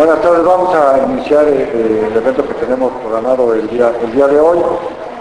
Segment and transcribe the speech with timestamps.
[0.00, 4.28] Buenas tardes, vamos a iniciar eh, el evento que tenemos programado el día, el día
[4.28, 4.58] de hoy,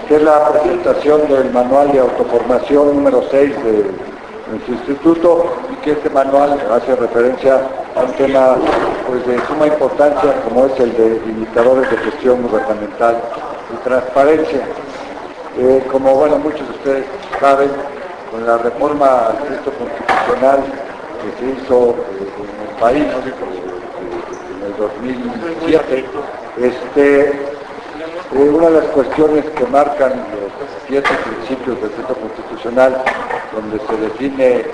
[0.08, 3.92] que es la presentación del manual de autoformación número 6 de
[4.50, 7.59] nuestro instituto y que este manual hace referencia
[7.93, 8.55] a un tema
[9.05, 13.21] pues, de suma importancia como es el de indicadores de gestión gubernamental
[13.73, 14.61] y transparencia.
[15.57, 17.05] Eh, como bueno, muchos de ustedes
[17.38, 17.70] saben,
[18.32, 20.64] con la reforma al texto constitucional
[21.21, 23.68] que se hizo eh, en el país eh,
[24.80, 26.06] 2007,
[26.57, 30.51] este, eh, una de las cuestiones que marcan los
[30.87, 33.04] siete principios del texto constitucional,
[33.54, 34.66] donde se define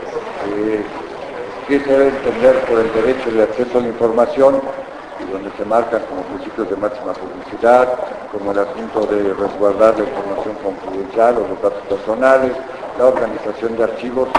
[1.67, 4.61] qué se debe entender por el derecho de acceso a la información,
[5.19, 7.87] y donde se marcan como principios de máxima publicidad,
[8.31, 12.51] como el asunto de resguardar la información confidencial o los datos personales,
[12.99, 14.29] la organización de archivos,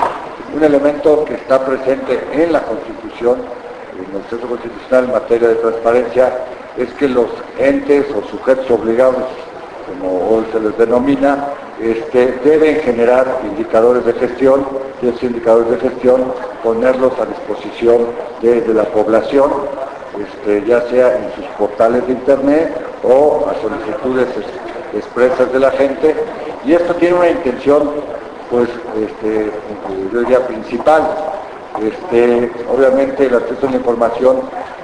[0.55, 3.39] un elemento que está presente en la Constitución,
[3.99, 6.39] en el texto constitucional en materia de transparencia,
[6.77, 7.27] es que los
[7.59, 9.25] entes o sujetos obligados,
[9.89, 11.49] como hoy se les denomina,
[11.81, 14.67] este, deben generar indicadores de gestión
[15.03, 18.07] y esos indicadores de gestión ponerlos a disposición
[18.41, 19.51] de, la población,
[20.19, 24.29] este, ya sea en sus portales de internet o a solicitudes
[24.95, 26.15] expresas de la gente.
[26.65, 27.91] Y esto tiene una intención
[28.51, 29.51] pues este,
[30.13, 31.03] yo diría principal.
[31.83, 34.41] Este, obviamente el acceso a la información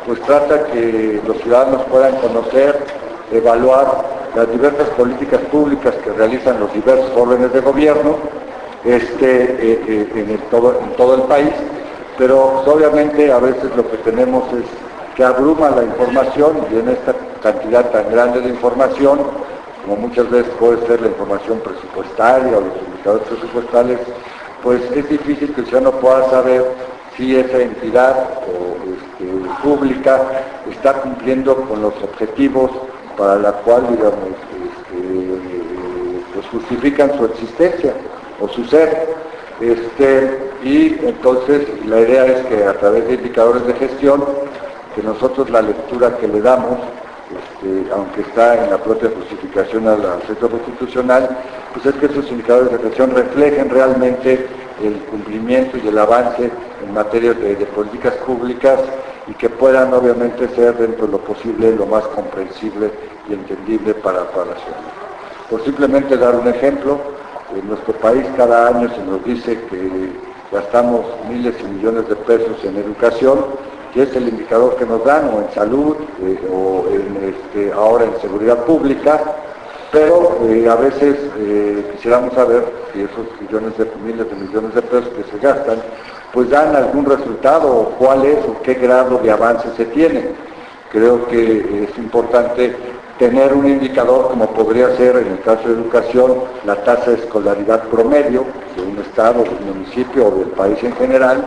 [0.06, 2.78] pues trata que los ciudadanos puedan conocer,
[3.30, 8.16] evaluar las diversas políticas públicas que realizan los diversos órdenes de gobierno
[8.84, 11.52] este, eh, eh, en, todo, en todo el país,
[12.18, 14.64] pero obviamente a veces lo que tenemos es
[15.14, 19.18] que abruma la información y en esta cantidad tan grande de información
[19.84, 23.98] como muchas veces puede ser la información presupuestaria o los indicadores presupuestales,
[24.62, 26.64] pues es difícil que el ciudadano pueda saber
[27.16, 28.28] si esa entidad
[28.86, 29.24] este,
[29.62, 30.20] pública
[30.70, 32.70] está cumpliendo con los objetivos
[33.16, 34.30] para la cual, digamos,
[34.64, 35.40] este,
[36.34, 37.94] pues justifican su existencia
[38.40, 39.14] o su ser.
[39.60, 44.24] Este, y entonces la idea es que a través de indicadores de gestión,
[44.94, 46.78] que nosotros la lectura que le damos
[47.94, 51.28] aunque está en la propia justificación al, centro constitucional,
[51.72, 54.46] pues es que esos indicadores de atención reflejen realmente
[54.82, 56.50] el cumplimiento y el avance
[56.84, 58.80] en materia de, políticas públicas
[59.28, 62.90] y que puedan obviamente ser dentro de lo posible lo más comprensible
[63.28, 64.78] y entendible para, para la ciudad.
[65.48, 66.98] Por simplemente dar un ejemplo,
[67.56, 70.10] en nuestro país cada año se nos dice que
[70.50, 73.38] gastamos miles y millones de pesos en educación,
[73.92, 76.84] que es el indicador que nos dan, o en salud, eh, o
[77.22, 79.20] este, ahora en seguridad pública,
[79.90, 84.82] pero eh, a veces eh, quisiéramos saber si esos millones de miles de millones de
[84.82, 85.78] pesos que se gastan,
[86.32, 90.30] pues dan algún resultado, o cuál es, o qué grado de avance se tiene.
[90.90, 92.74] Creo que es importante
[93.18, 97.84] tener un indicador como podría ser en el caso de educación la tasa de escolaridad
[97.88, 101.46] promedio de un estado, de un municipio o del país en general,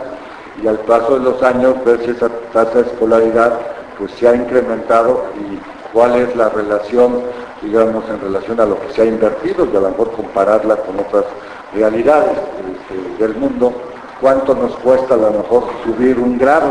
[0.62, 3.58] y al paso de los años ver si esa tasa de escolaridad
[3.98, 5.58] pues se ha incrementado y
[5.92, 7.22] cuál es la relación,
[7.62, 11.00] digamos, en relación a lo que se ha invertido y a lo mejor compararla con
[11.00, 11.24] otras
[11.74, 13.72] realidades este, del mundo,
[14.20, 16.68] cuánto nos cuesta a lo mejor subir un grado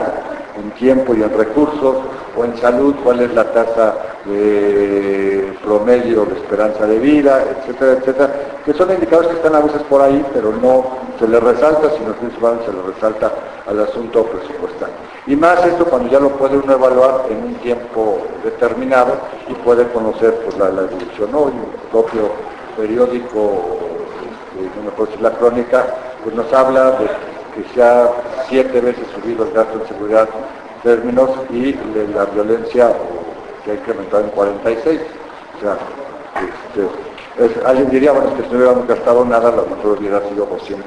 [0.57, 1.97] en tiempo y en recursos,
[2.38, 8.33] o en salud, cuál es la tasa de promedio de esperanza de vida, etcétera, etcétera,
[8.65, 12.13] que son indicadores que están a veces por ahí, pero no se les resalta, sino
[12.13, 13.31] principalmente se les resalta
[13.67, 14.89] al asunto presupuestal.
[15.27, 19.13] Y más esto cuando ya lo puede uno evaluar en un tiempo determinado
[19.47, 21.29] y puede conocer pues, la, evolución.
[21.33, 22.31] Hoy el propio
[22.77, 23.79] periódico,
[24.53, 25.85] este, no me puedo decir la crónica,
[26.23, 27.07] pues nos habla de
[27.55, 28.09] que se ha
[28.49, 30.27] siete veces subido el gasto en seguridad
[30.83, 31.73] términos y
[32.13, 32.91] la violencia
[33.65, 35.01] que ha incrementado en 46.
[35.57, 35.77] O sea,
[37.37, 40.85] este, alguien diría, bueno, que si no hubiéramos gastado nada, lo mejor hubiera sido 200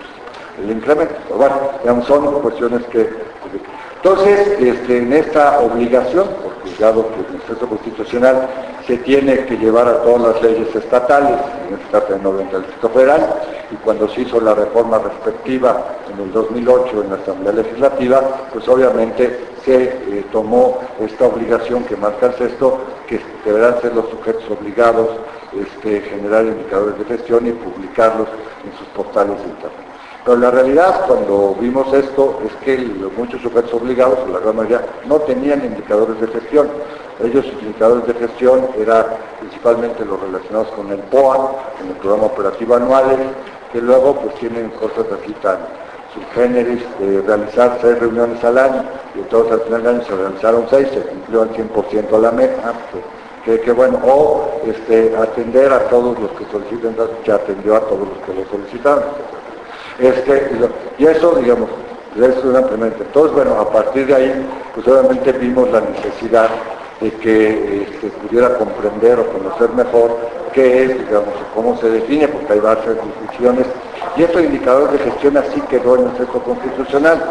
[0.63, 1.15] el incremento.
[1.25, 3.11] Pero bueno, digamos, son cuestiones que...
[3.97, 8.49] Entonces, este, en esta obligación, porque dado que el proceso constitucional
[8.87, 11.37] se tiene que llevar a todas las leyes estatales,
[11.69, 13.35] en este caso en del Distrito Federal,
[13.71, 18.21] y cuando se hizo la reforma respectiva en el 2008 en la Asamblea Legislativa,
[18.53, 24.09] pues obviamente se eh, tomó esta obligación que marca el sexto, que deberán ser los
[24.09, 25.09] sujetos obligados
[25.53, 28.29] este, generar indicadores de gestión y publicarlos
[28.65, 29.89] en sus portales de Internet.
[30.25, 32.77] Pero la realidad, cuando vimos esto, es que
[33.17, 36.69] muchos sujetos obligados, la gran mayoría, no tenían indicadores de gestión.
[37.25, 39.07] Ellos, sus indicadores de gestión eran
[39.41, 43.35] principalmente los relacionados con el POA, con el Programa Operativo Anual,
[43.73, 45.59] que luego pues tienen cosas así tan,
[46.15, 48.85] subgéneris de realizar seis reuniones al año
[49.15, 52.73] y todos al final del año se realizaron seis, se cumplió al 100% la meta,
[52.93, 53.05] pues,
[53.61, 56.95] que, bueno, o este, atender a todos los que soliciten,
[57.25, 59.05] que atendió a todos los que lo solicitaron.
[59.99, 60.51] Este,
[60.99, 61.71] y eso, digamos,
[62.17, 66.51] eso era Entonces, bueno, a partir de ahí, pues obviamente vimos la necesidad
[67.01, 70.19] de que este, pudiera comprender o conocer mejor
[70.59, 73.67] qué es, digamos, cómo se define, porque hay varias definiciones,
[74.17, 77.23] y estos indicadores de gestión así quedó en el texto constitucional,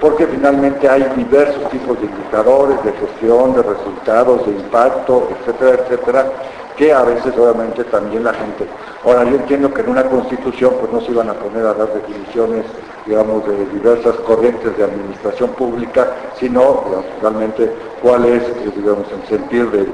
[0.00, 6.32] porque finalmente hay diversos tipos de indicadores de gestión, de resultados, de impacto, etcétera, etcétera,
[6.76, 8.66] que a veces obviamente también la gente.
[9.04, 11.94] Ahora yo entiendo que en una constitución pues no se iban a poner a dar
[11.94, 12.64] definiciones,
[13.06, 16.08] digamos, de diversas corrientes de administración pública,
[16.40, 16.82] sino
[17.20, 17.70] realmente
[18.02, 19.92] cuál es, eh, digamos, el sentir del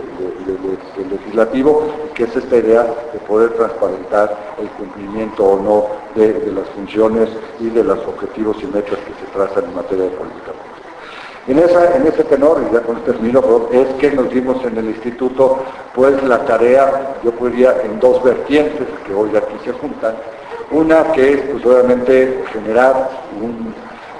[1.10, 2.82] legislativo, que es esta idea
[3.12, 7.28] de poder transparentar el cumplimiento o no de, de las funciones
[7.60, 10.78] y de los objetivos y metas que se trazan en materia de política pública.
[11.46, 14.86] En, esa, en ese tenor, y ya con termino, es que nos dimos en el
[14.86, 15.60] instituto
[15.94, 20.14] pues la tarea, yo podría en dos vertientes que hoy aquí se juntan.
[20.70, 23.08] Una que es pues obviamente generar
[23.40, 23.74] un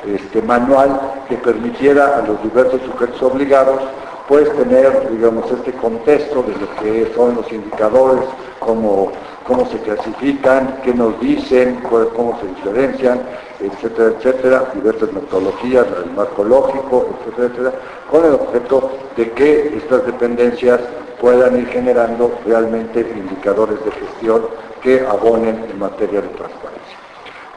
[0.06, 3.80] este, manual que permitiera a los diversos sujetos obligados
[4.28, 8.22] pues tener, digamos, este contexto de lo que son los indicadores,
[8.58, 9.10] cómo,
[9.44, 13.22] cómo se clasifican, qué nos dicen, cómo se diferencian,
[13.58, 17.72] etcétera, etcétera, diversas metodologías, el marco lógico, etcétera, etcétera,
[18.10, 20.78] con el objeto de que estas dependencias
[21.20, 24.46] puedan ir generando realmente indicadores de gestión
[24.82, 26.87] que abonen en materia de transparencia.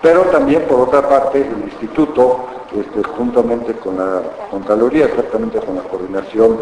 [0.01, 2.45] Pero también, por otra parte, el Instituto,
[2.75, 6.57] este, juntamente con la Contraloría, exactamente con la Coordinación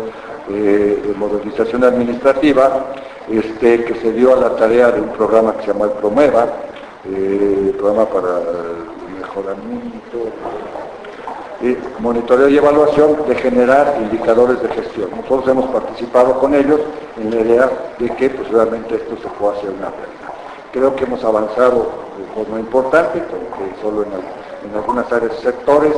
[0.49, 2.87] eh, de Modernización Administrativa,
[3.29, 6.47] este, que se dio a la tarea de un programa que se llama el PROMEVA,
[7.05, 8.41] eh, programa para
[9.19, 10.17] mejoramiento,
[11.61, 15.09] y monitoreo y evaluación de generar indicadores de gestión.
[15.11, 16.79] Nosotros hemos participado con ellos
[17.17, 17.69] en la idea
[17.99, 20.28] de que pues, realmente esto se pueda hacer una realidad.
[20.71, 25.93] Creo que hemos avanzado de forma importante, aunque solo en, algunas áreas y sectores.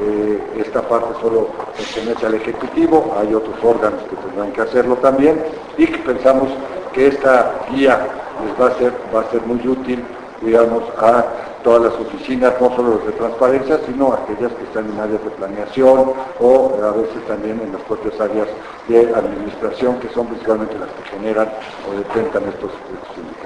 [0.00, 5.40] Eh, esta parte solo pertenece al Ejecutivo, hay otros órganos que tendrán que hacerlo también
[5.78, 6.48] y que pensamos
[6.92, 8.00] que esta guía
[8.44, 10.04] les va a ser, va a ser muy útil,
[10.42, 11.24] digamos, a
[11.64, 15.30] todas las oficinas, no solo las de transparencia, sino aquellas que están en áreas de
[15.30, 18.48] planeación o a veces también en las propias áreas
[18.86, 21.48] de administración, que son principalmente las que generan
[21.88, 22.70] o detentan estos,
[23.16, 23.43] indicadores.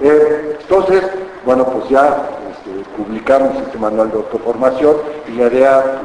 [0.00, 1.02] Eh, entonces,
[1.44, 4.96] bueno, pues ya este, publicamos este manual de autoformación
[5.28, 6.02] y la idea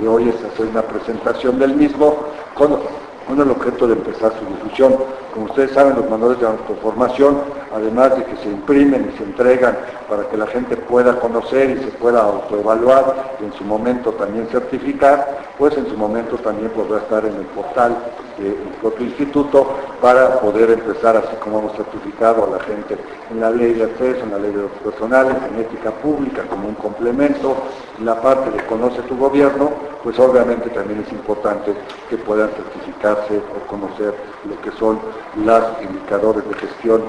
[0.00, 2.16] de, hoy es hacer una presentación del mismo
[2.54, 2.80] con,
[3.26, 4.96] con el objeto de empezar su difusión.
[5.32, 7.40] Como ustedes saben, los manuales de autoformación,
[7.74, 11.82] además de que se imprimen y se entregan para que la gente pueda conocer y
[11.82, 16.98] se pueda autoevaluar y en su momento también certificar, pues en su momento también podrá
[16.98, 17.96] estar en el portal
[18.36, 22.98] del propio instituto para poder empezar, así como hemos certificado a la gente
[23.30, 26.68] en la ley de acceso, en la ley de los personales, en ética pública como
[26.68, 27.56] un complemento,
[27.98, 29.70] en la parte de conoce tu gobierno,
[30.02, 31.72] pues obviamente también es importante
[32.10, 34.14] que puedan certificarse o conocer
[34.48, 34.98] lo que son
[35.44, 37.02] los indicadores de gestión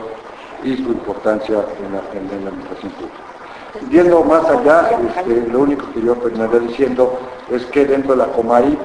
[0.64, 2.00] y su importancia en la,
[2.50, 3.34] administración pública.
[3.90, 7.18] Yendo más allá, este, lo único que yo terminaría diciendo
[7.50, 8.78] es que dentro de la COMAI,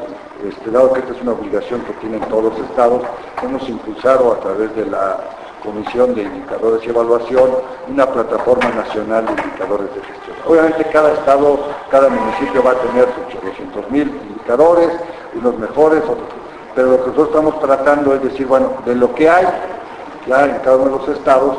[0.48, 3.02] este, dado que esta es una obligación que tienen todos los estados,
[3.42, 5.18] hemos impulsado a través de la
[5.62, 7.50] Comisión de Indicadores y Evaluación
[7.88, 10.36] una plataforma nacional de indicadores de gestión.
[10.46, 11.58] Obviamente cada estado,
[11.90, 13.40] cada municipio va a tener sus
[13.90, 14.88] 800.000 indicadores,
[15.34, 16.28] unos mejores, otros
[16.78, 19.44] pero lo que nosotros estamos tratando es decir, bueno, de lo que hay,
[20.28, 21.56] ya en cada uno de los estados,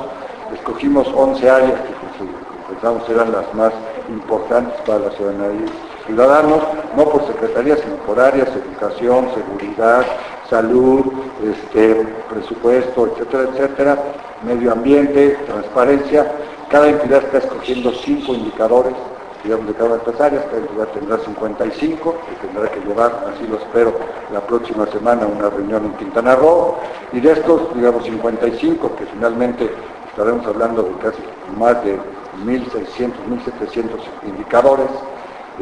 [0.53, 2.29] escogimos 11 áreas que pues,
[2.69, 3.73] pensamos eran las más
[4.07, 5.67] importantes para la ciudadanía
[6.05, 6.61] ciudadanos,
[6.95, 10.05] no por secretarías, sino por áreas, educación, seguridad,
[10.49, 11.01] salud,
[11.43, 13.97] este, presupuesto, etcétera, etcétera,
[14.47, 16.31] medio ambiente, transparencia.
[16.69, 18.93] Cada entidad está escogiendo cinco indicadores
[19.43, 23.93] digamos, de cada empresario, esta tendrá 55, que tendrá que llevar, así lo espero,
[24.33, 26.75] la próxima semana una reunión en Quintana Roo,
[27.13, 29.69] y de estos, digamos, 55, que finalmente
[30.09, 31.21] estaremos hablando de casi
[31.57, 31.97] más de
[32.45, 33.89] 1.600, 1.700
[34.27, 34.87] indicadores,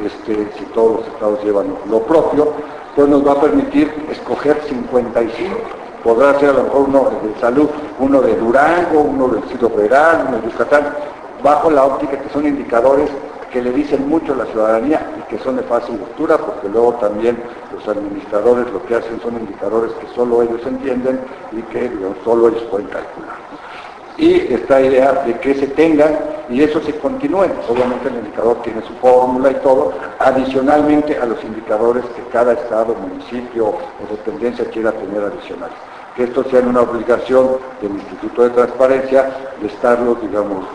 [0.04, 2.54] este, si todos los estados llevan lo propio,
[2.96, 7.70] pues nos va a permitir escoger 55 podrá ser a lo mejor uno de salud,
[8.00, 10.94] uno de Durango, uno del Distrito Federal, uno de Yucatán,
[11.44, 13.10] bajo la óptica que son indicadores
[13.52, 16.94] que le dicen mucho a la ciudadanía y que son de fácil lectura, porque luego
[16.96, 17.38] también
[17.74, 21.20] los administradores lo que hacen son indicadores que solo ellos entienden
[21.52, 21.92] y que
[22.24, 23.36] solo ellos pueden calcular.
[24.18, 26.18] Y esta idea de que se tengan
[26.50, 27.46] y eso se continúe.
[27.70, 32.96] Obviamente el indicador tiene su fórmula y todo, adicionalmente a los indicadores que cada estado,
[32.96, 33.78] municipio o
[34.10, 35.78] dependencia quiera tener adicionales
[36.18, 39.30] que esto sea una obligación del Instituto de Transparencia
[39.62, 40.66] de estarlo, digamos,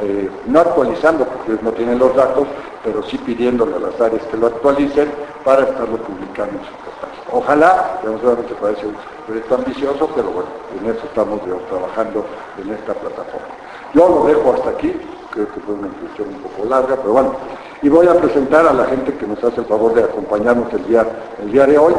[0.00, 2.46] eh, no actualizando porque no tienen los datos,
[2.82, 5.10] pero sí pidiéndole a las áreas que lo actualicen
[5.44, 7.10] para estarlo publicando en su portal.
[7.32, 8.96] Ojalá, seguramente parece un
[9.26, 10.48] proyecto ambicioso, pero bueno,
[10.78, 12.24] en eso estamos trabajando
[12.62, 13.48] en esta plataforma.
[13.94, 14.94] Yo lo dejo hasta aquí,
[15.30, 17.34] creo que fue una introducción un poco larga, pero bueno,
[17.82, 20.86] y voy a presentar a la gente que nos hace el favor de acompañarnos el
[20.86, 21.06] día,
[21.42, 21.94] el día de hoy.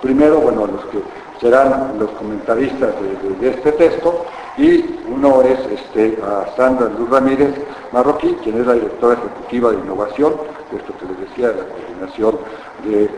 [0.00, 1.02] Primero, bueno, los que
[1.40, 2.94] serán los comentaristas
[3.40, 4.24] de, este texto
[4.58, 7.54] y uno es este, a Sandra Luz Ramírez
[7.92, 10.34] Marroquí, quien es la directora ejecutiva de innovación,
[10.74, 12.38] esto que les decía, de la coordinación
[12.84, 13.08] de eh,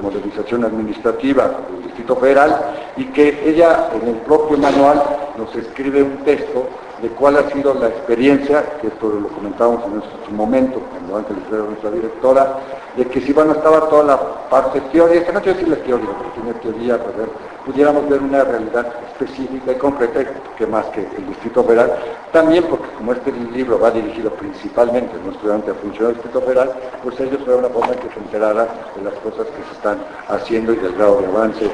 [0.00, 5.02] modernización administrativa del Distrito Federal, y que ella en el propio manual
[5.36, 6.68] nos escribe un texto
[7.02, 11.36] de cuál ha sido la experiencia, que esto lo comentábamos en su momento, cuando antes
[11.50, 12.58] era nuestra directora,
[12.96, 16.40] de que si bueno estaba toda la parte teórica, no quiero decir la teoría, porque
[16.40, 17.28] tiene teoría, pero
[17.64, 20.20] pudiéramos ver una realidad específica y concreta,
[20.56, 21.92] que más que el Distrito Federal,
[22.32, 26.40] también porque como este libro va dirigido principalmente a un estudiante a función del Distrito
[26.42, 26.72] Federal,
[27.02, 29.98] pues ellos fue una forma que se enteraran de las cosas que se están
[30.28, 31.70] haciendo y del grado de avance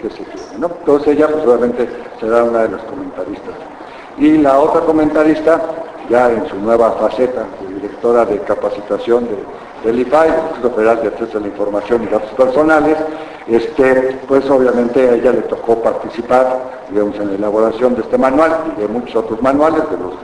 [0.00, 0.58] que, se tiene.
[0.58, 0.70] ¿no?
[0.78, 1.88] Entonces ella pues obviamente
[2.20, 3.54] será una de las comentaristas.
[4.18, 5.60] Y la otra comentarista,
[6.08, 9.28] ya en su nueva faceta de directora de capacitación
[9.84, 12.96] del IPAI, del Instituto Federal de Acceso a la Información y Datos Personales,
[13.46, 18.52] este, pues obviamente a ella le tocó participar digamos, en la elaboración de este manual
[18.76, 20.14] y de muchos otros manuales, de los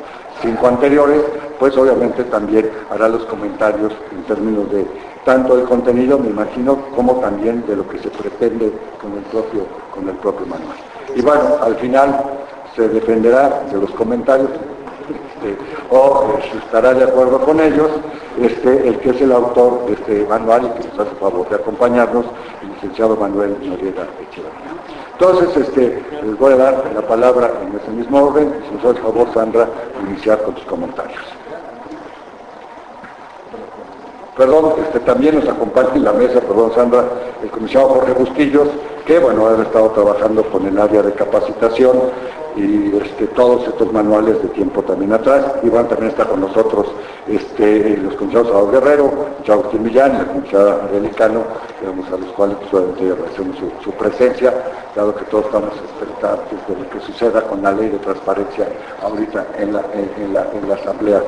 [0.43, 1.23] cinco anteriores,
[1.59, 4.87] pues obviamente también hará los comentarios en términos de
[5.25, 9.67] tanto del contenido, me imagino, como también de lo que se pretende con el propio,
[9.93, 10.77] con el propio manual.
[11.17, 12.46] Y bueno, al final
[12.77, 14.51] se defenderá de los comentarios
[15.09, 15.57] este,
[15.91, 17.91] o estará de acuerdo con ellos
[18.41, 21.57] este, el que es el autor de este manual y que nos hace favor de
[21.57, 22.27] acompañarnos,
[22.63, 24.77] el licenciado Manuel Noriega Echeverría.
[25.13, 29.01] Entonces, este, les voy a dar la palabra en ese mismo orden, si nos hace
[29.01, 29.67] favor, Sandra,
[30.07, 31.23] iniciar con tus comentarios.
[34.37, 37.05] Perdón, este, también nos acompaña en la mesa, perdón Sandra,
[37.43, 38.69] el comisionado Jorge Bustillos,
[39.07, 41.93] que bueno, ha estado trabajando con el área de capacitación
[42.57, 45.45] y este, todos estos manuales de tiempo también atrás.
[45.63, 46.87] Iván también está con nosotros
[47.29, 49.11] este, los comisados Salvador Guerrero,
[49.47, 51.45] Agustín Millán la comisaria Arelicano,
[51.87, 54.53] a los cuales pues, agradecemos su, presencia,
[54.95, 58.67] dado que todos estamos expectantes de lo que suceda con la ley de transparencia
[59.03, 61.23] ahorita en la, en, la, en la Asamblea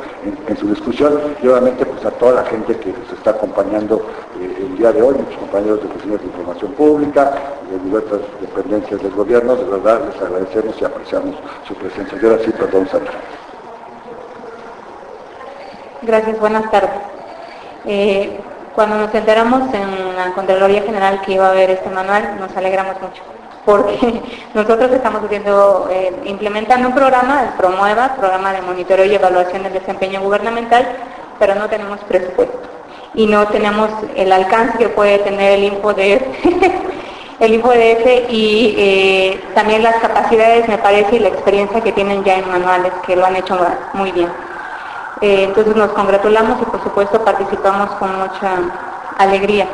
[0.48, 4.02] en, su discusión y obviamente pues a toda la gente que nos está acompañando
[4.40, 7.32] eh, el día de hoy, muchos compañeros de oficinas de información pública,
[7.70, 11.36] de diversas dependencias del gobierno, de verdad les agradecemos y apreciamos
[11.68, 12.18] su presencia.
[12.20, 13.12] Yo ahora sí, perdón, Sandra.
[16.02, 16.90] Gracias, buenas tardes.
[17.84, 18.40] Eh,
[18.78, 22.94] cuando nos enteramos en la Contraloría General que iba a haber este manual, nos alegramos
[23.02, 23.24] mucho,
[23.64, 24.22] porque
[24.54, 29.72] nosotros estamos haciendo, eh, implementando un programa, el Promueva, programa de monitoreo y evaluación del
[29.72, 30.86] desempeño gubernamental,
[31.40, 32.56] pero no tenemos presupuesto
[33.14, 36.22] y no tenemos el alcance que puede tener el InfoDF,
[37.40, 42.36] el InfoDF y eh, también las capacidades, me parece, y la experiencia que tienen ya
[42.36, 43.58] en manuales, que lo han hecho
[43.94, 44.28] muy bien.
[45.20, 48.58] Eh, entonces nos congratulamos y por supuesto participamos con mucha
[49.18, 49.66] alegría.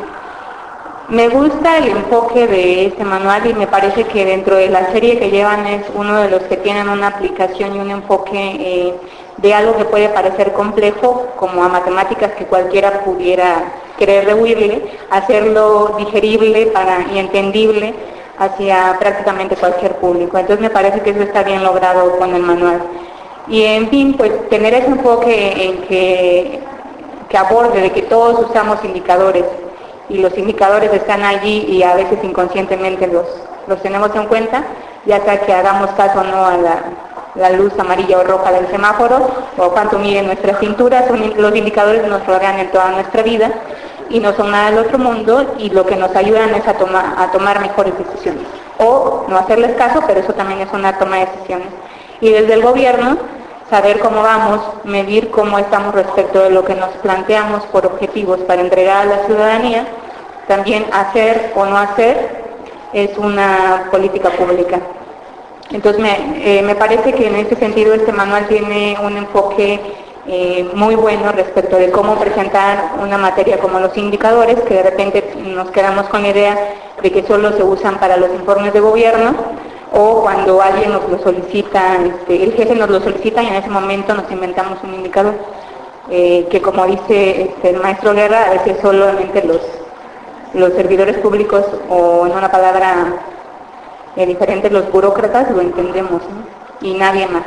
[1.08, 5.18] Me gusta el enfoque de este manual y me parece que dentro de la serie
[5.18, 8.94] que llevan es uno de los que tienen una aplicación y un enfoque eh,
[9.36, 13.64] de algo que puede parecer complejo, como a matemáticas que cualquiera pudiera
[13.98, 17.94] querer rehuirle, hacerlo digerible para, y entendible
[18.38, 20.38] hacia prácticamente cualquier público.
[20.38, 22.80] Entonces me parece que eso está bien logrado con el manual.
[23.48, 26.60] Y en fin, pues tener ese enfoque en que,
[27.28, 29.44] que aborde de que todos usamos indicadores
[30.08, 33.26] y los indicadores están allí y a veces inconscientemente los,
[33.66, 34.64] los tenemos en cuenta,
[35.06, 39.28] ya sea que hagamos caso o no a la, luz amarilla o roja del semáforo
[39.58, 43.50] o cuánto mide nuestra cintura, son, los indicadores nos rodean en toda nuestra vida
[44.08, 47.14] y no son nada del otro mundo y lo que nos ayudan es a, tomar
[47.18, 48.44] a tomar mejores decisiones.
[48.78, 51.68] O no hacerles caso, pero eso también es una toma de decisiones
[52.20, 53.16] y desde el gobierno
[53.70, 58.60] saber cómo vamos, medir cómo estamos respecto de lo que nos planteamos por objetivos para
[58.60, 59.86] entregar a la ciudadanía,
[60.46, 62.44] también hacer o no hacer
[62.92, 64.78] es una política pública.
[65.70, 69.80] Entonces me, eh, parece que en este sentido este manual tiene un enfoque
[70.26, 75.34] eh, muy bueno respecto de cómo presentar una materia como los indicadores, que de repente
[75.44, 76.58] nos quedamos con la idea
[77.02, 79.34] de que solo se usan para los informes de gobierno,
[79.94, 83.70] o cuando alguien nos lo solicita, este, el jefe nos lo solicita y en ese
[83.70, 85.34] momento nos inventamos un indicador,
[86.10, 89.60] eh, que como dice este, el maestro Guerra, a veces solamente los,
[90.52, 93.14] los servidores públicos o en una palabra
[94.16, 96.22] eh, diferente los burócratas lo entendemos
[96.80, 97.44] y nadie más.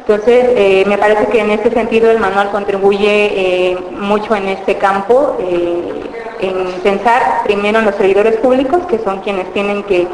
[0.00, 5.38] Entonces, eh, me parece que en este sentido el manual contribuye mucho en este campo,
[5.40, 10.06] en pensar primero en los servidores públicos, que son quienes tienen que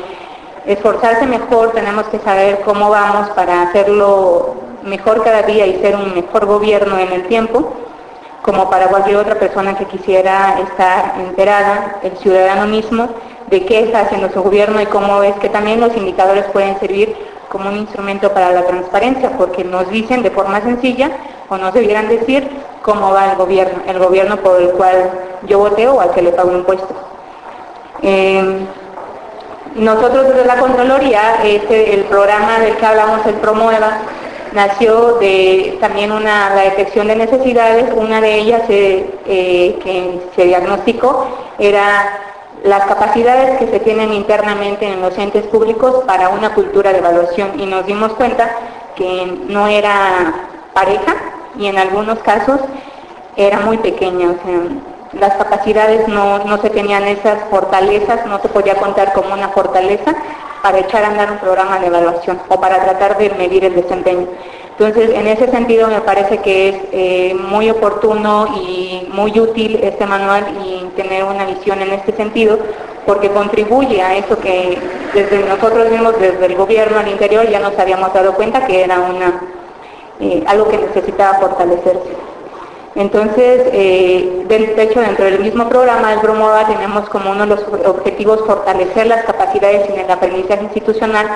[0.67, 6.14] esforzarse mejor, tenemos que saber cómo vamos para hacerlo mejor cada día y ser un
[6.14, 7.73] mejor gobierno en el tiempo,
[8.43, 13.09] como para cualquier otra persona que quisiera estar enterada, el ciudadano mismo,
[13.49, 17.14] de qué está haciendo su gobierno y cómo es que también los indicadores pueden servir
[17.49, 21.11] como un instrumento para la transparencia, porque nos dicen de forma sencilla
[21.49, 22.49] o nos debieran decir
[22.83, 25.11] cómo va el gobierno, el gobierno por el cual
[25.47, 26.97] yo voteo o al que le pago impuestos.
[28.02, 28.67] Eh,
[29.75, 33.99] nosotros desde la Contraloría, este, el programa del que hablamos, el Promueva,
[34.53, 40.45] nació de también una, la detección de necesidades, una de ellas eh, eh, que se
[40.45, 42.21] diagnosticó era
[42.65, 47.59] las capacidades que se tienen internamente en los entes públicos para una cultura de evaluación.
[47.59, 48.50] Y nos dimos cuenta
[48.97, 50.35] que no era
[50.75, 51.15] pareja
[51.59, 52.61] y en algunos casos
[53.37, 54.35] era muy pequeña
[55.12, 60.14] las capacidades no, no se tenían esas fortalezas, no se podía contar como una fortaleza
[60.62, 64.26] para echar a andar un programa de evaluación o para tratar de medir el desempeño.
[64.79, 70.07] Entonces, en ese sentido me parece que es eh, muy oportuno y muy útil este
[70.07, 72.59] manual y tener una visión en este sentido,
[73.05, 74.79] porque contribuye a eso que
[75.12, 79.00] desde nosotros mismos, desde el gobierno al interior, ya nos habíamos dado cuenta que era
[79.00, 79.43] una,
[80.21, 82.31] eh, algo que necesitaba fortalecerse.
[82.94, 87.61] Entonces, eh, de hecho, dentro del mismo programa del Promueva tenemos como uno de los
[87.87, 91.28] objetivos fortalecer las capacidades en el aprendizaje institucional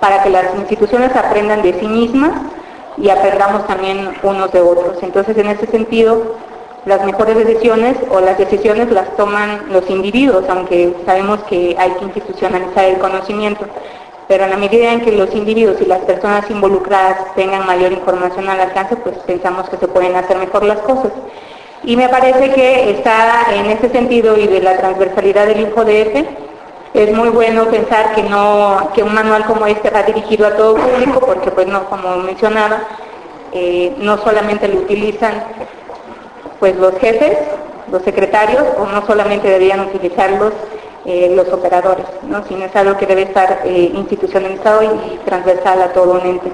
[0.00, 2.32] para que las instituciones aprendan de sí mismas
[2.98, 5.00] y aprendamos también unos de otros.
[5.02, 6.36] Entonces, en ese sentido,
[6.86, 12.04] las mejores decisiones o las decisiones las toman los individuos, aunque sabemos que hay que
[12.04, 13.66] institucionalizar el conocimiento
[14.28, 18.48] pero en la medida en que los individuos y las personas involucradas tengan mayor información
[18.48, 21.12] al alcance, pues pensamos que se pueden hacer mejor las cosas.
[21.84, 26.26] Y me parece que está en ese sentido y de la transversalidad del InfoDF,
[26.94, 30.76] es muy bueno pensar que no que un manual como este va dirigido a todo
[30.76, 32.84] público, porque pues no, como mencionaba,
[33.52, 35.44] eh, no solamente lo utilizan
[36.58, 37.36] pues los jefes,
[37.92, 40.52] los secretarios, o no solamente deberían utilizarlos
[41.08, 42.44] eh, los operadores, ¿no?
[42.48, 46.48] sino es algo que debe estar eh, institucionalizado y, transversal a todo un ente.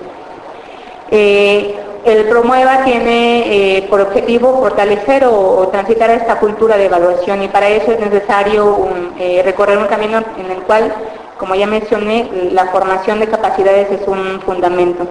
[1.10, 7.68] Eh, el Promueva tiene por objetivo fortalecer o, transitar esta cultura de evaluación y para
[7.68, 8.88] eso es necesario
[9.44, 10.92] recorrer un camino en el cual,
[11.38, 15.06] como ya mencioné, la formación de capacidades es un fundamento.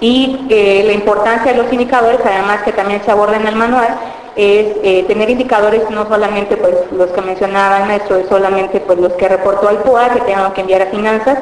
[0.00, 0.46] Y
[0.84, 3.98] la importancia de los indicadores, además que también se aborda en el manual,
[4.38, 8.96] es eh, tener indicadores no solamente pues los que mencionaba el maestro, es solamente pues
[9.00, 11.38] los que reportó al PUA, que tengo que enviar a finanzas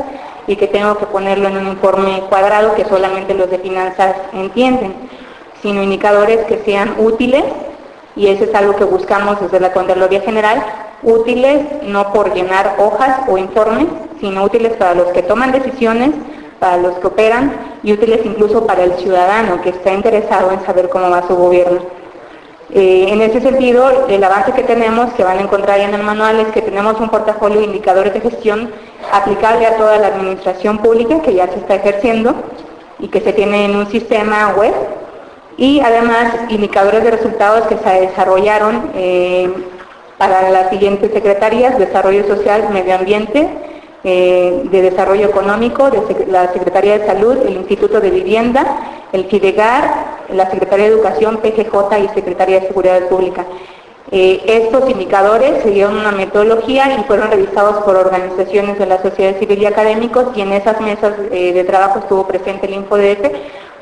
[0.47, 4.95] y que tengo que ponerlo en un informe cuadrado que solamente los de finanzas entienden,
[5.61, 7.45] sino indicadores que sean útiles
[8.17, 10.65] y eso es algo que buscamos desde la Contraloría General,
[11.03, 13.89] útiles no por llenar hojas o informes,
[14.21, 16.13] sino útiles para los que toman decisiones,
[16.59, 20.89] para los que operan y útiles incluso para el ciudadano que está interesado en saber
[20.89, 22.06] cómo va su gobierno.
[22.71, 26.41] Eh, en ese sentido, el avance que tenemos, que van a encontrar en el manual,
[26.41, 28.71] es que tenemos un portafolio de indicadores de gestión
[29.13, 32.35] aplicable a toda la administración pública que ya se está ejerciendo
[32.99, 34.75] y que se tiene en un sistema web.
[35.57, 39.51] Y además indicadores de resultados que se desarrollaron eh,
[40.19, 43.49] para las siguientes secretarías, Desarrollo Social, Medio Ambiente,
[44.09, 48.65] eh, de Desarrollo Económico, de la Secretaría de Salud, el Instituto de Vivienda,
[49.13, 53.45] el FIDEGAR, la Secretaría de Educación, PGJ y Secretaría de Seguridad Pública.
[54.13, 59.61] Eh, estos indicadores siguieron una metodología y fueron revisados por organizaciones de la sociedad civil
[59.61, 63.29] y académicos y en esas mesas eh, de trabajo estuvo presente el InfoDF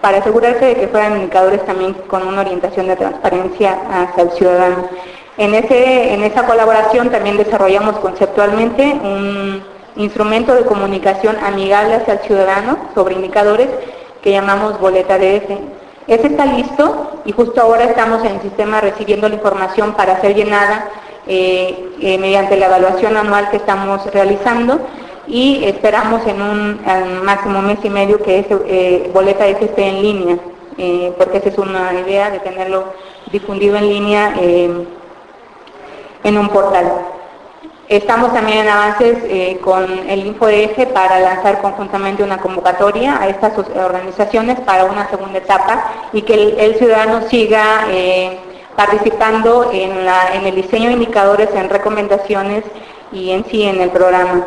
[0.00, 4.88] para asegurarse de que fueran indicadores también con una orientación de transparencia hacia el ciudadano.
[5.37, 12.20] En, ese, en esa colaboración también desarrollamos conceptualmente un instrumento de comunicación amigable hacia el
[12.20, 13.68] ciudadano sobre indicadores
[14.22, 15.50] que llamamos boleta DF.
[16.07, 20.35] Ese está listo y justo ahora estamos en el sistema recibiendo la información para ser
[20.35, 20.88] llenada
[21.26, 24.80] eh, eh, mediante la evaluación anual que estamos realizando
[25.26, 26.80] y esperamos en un
[27.24, 30.37] máximo mes y medio que ese eh, boleta DF esté en línea,
[31.16, 32.92] porque esa es una idea de tenerlo
[33.33, 34.35] difundido en línea
[36.24, 36.92] en un portal.
[37.88, 43.53] Estamos también en avances eh, con el InfoDF para lanzar conjuntamente una convocatoria a estas
[43.59, 48.38] organizaciones para una segunda etapa y que el, ciudadano siga eh,
[48.75, 52.64] participando en, el diseño de indicadores, en recomendaciones
[53.12, 54.47] y en sí en el programa.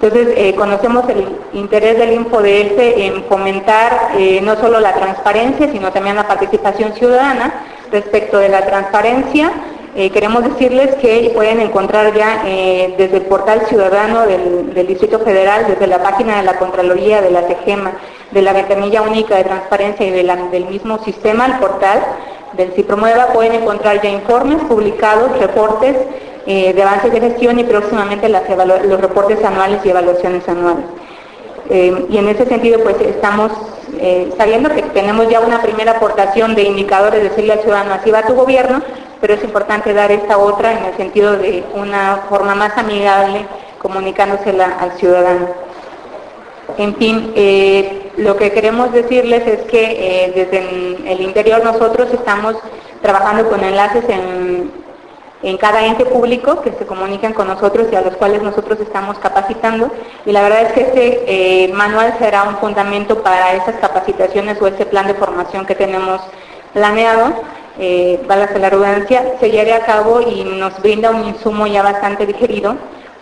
[0.00, 4.12] Entonces, eh, conocemos el interés del InfoDF en fomentar
[4.42, 9.50] no solo la transparencia, sino también la participación ciudadana respecto de la transparencia
[9.94, 15.66] eh, queremos decirles que pueden encontrar ya eh, desde el portal ciudadano del, Distrito Federal,
[15.66, 17.92] desde la página de la Contraloría, de la TEGEMA,
[18.30, 22.00] de la ventanilla única de transparencia y del mismo sistema, el portal
[22.52, 25.96] del CIPROMUEVA, pueden encontrar ya informes publicados, reportes
[26.46, 30.84] eh, de avances de gestión y próximamente los reportes anuales y evaluaciones anuales.
[31.70, 33.52] y en ese sentido, pues estamos
[34.36, 38.26] sabiendo que tenemos ya una primera aportación de indicadores, de decirle al ciudadano, así va
[38.26, 38.82] tu gobierno,
[39.20, 43.46] pero es importante dar esta otra en el sentido de una forma más amigable
[43.78, 45.48] comunicándosela al ciudadano.
[46.76, 52.56] En fin, eh, lo que queremos decirles es que eh, desde el interior nosotros estamos
[53.00, 54.70] trabajando con enlaces en,
[55.58, 59.90] cada ente público que se comunican con nosotros y a los cuales nosotros estamos capacitando.
[60.26, 64.66] Y la verdad es que este eh, manual será un fundamento para esas capacitaciones o
[64.66, 66.20] ese plan de formación que tenemos
[66.72, 67.34] planeado
[67.78, 72.26] eh, valga la redundancia, se lleve a cabo y nos brinda un insumo ya bastante
[72.26, 72.76] digerido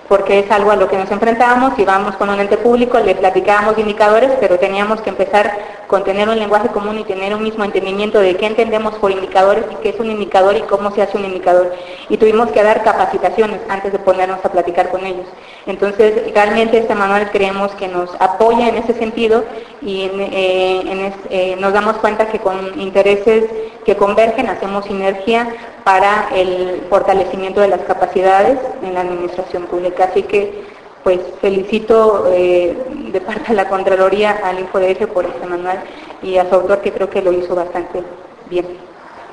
[0.08, 3.78] porque es algo a lo que nos enfrentábamos, íbamos con un ente público, le platicábamos
[3.78, 8.18] indicadores, pero teníamos que empezar con tener un lenguaje común y tener un mismo entendimiento
[8.18, 11.24] de qué entendemos por indicadores y qué es un indicador y cómo se hace un
[11.24, 11.72] indicador.
[12.08, 15.26] Y tuvimos que dar capacitaciones antes de ponernos a platicar con ellos.
[15.66, 19.44] Entonces, realmente este manual creemos que nos apoya en ese sentido
[19.82, 23.44] y eh, eh, nos damos cuenta que con intereses
[23.84, 25.48] que convergen hacemos sinergia
[25.86, 30.08] para el fortalecimiento de las capacidades en la administración pública.
[30.10, 30.64] Así que,
[31.04, 32.76] pues felicito eh,
[33.12, 35.84] de parte de la Contraloría al InfoDF por este manual
[36.22, 38.02] y a su autor que creo que lo hizo bastante
[38.50, 38.66] bien.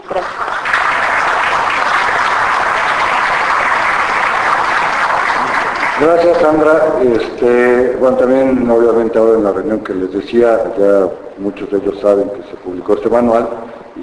[0.08, 0.32] Gracias.
[6.02, 6.86] Gracias, Sandra.
[7.02, 11.08] Este, bueno, también obviamente ahora en la reunión que les decía, ya
[11.40, 13.50] muchos de ellos saben que se publicó este manual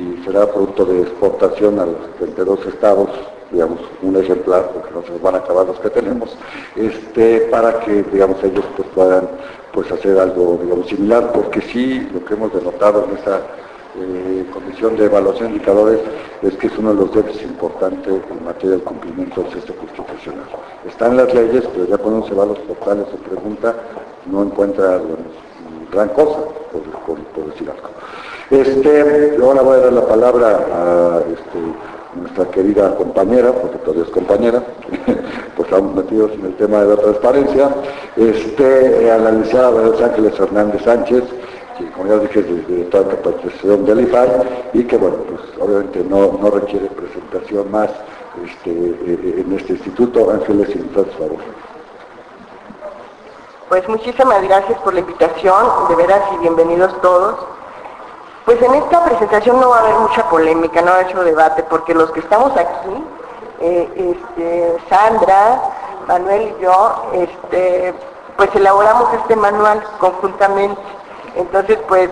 [0.01, 3.09] y será producto de exportación a los 72 estados,
[3.51, 6.37] digamos, un ejemplar, porque no se van a acabar los que tenemos,
[6.77, 9.29] este, para que, digamos, ellos pues, puedan
[9.73, 10.59] pues, hacer algo,
[10.89, 13.41] similar, porque sí, lo que hemos denotado en esta
[13.99, 15.99] eh, Comisión de Evaluación de Indicadores
[16.43, 20.47] es que es uno de los déficits importantes en materia de cumplimiento del sistema constitucional.
[20.89, 23.75] Están las leyes, pero ya cuando se va a los portales se pregunta,
[24.27, 25.01] no encuentra
[25.93, 26.39] gran cosa,
[26.73, 27.91] por decir algo.
[28.51, 34.11] Este, ahora voy a dar la palabra a este, nuestra querida compañera, porque todavía es
[34.11, 34.61] compañera,
[35.57, 37.71] pues estamos metidos en el tema de la transparencia,
[38.17, 41.23] este, a la licenciada Los Ángeles Hernández Sánchez,
[41.79, 44.29] que como ya dije es directora de capacitación del IFAI,
[44.73, 47.91] y que bueno, pues obviamente no, requiere presentación más
[48.45, 50.29] este, eh, en este instituto.
[50.29, 51.39] Ángeles, por favor.
[53.69, 57.50] Pues muchísimas gracias por la invitación, de veras y bienvenidos todos.
[58.45, 61.25] Pues en esta presentación no va a haber mucha polémica, no va a haber mucho
[61.25, 63.05] debate, porque los que estamos aquí,
[63.61, 65.61] eh, este, Sandra,
[66.09, 67.95] Manuel y yo, este,
[68.37, 70.81] pues elaboramos este manual conjuntamente.
[71.37, 72.09] Entonces, pues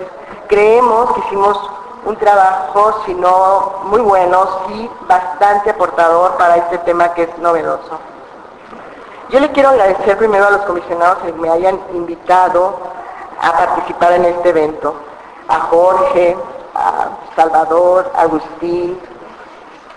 [0.48, 1.58] creemos que hicimos
[2.04, 7.98] un trabajo, si no muy bueno, sí bastante aportador para este tema que es novedoso.
[9.30, 12.78] Yo le quiero agradecer primero a los comisionados que me hayan invitado
[13.40, 14.94] a participar en este evento
[15.48, 16.36] a Jorge,
[16.74, 18.98] a Salvador, a Agustín,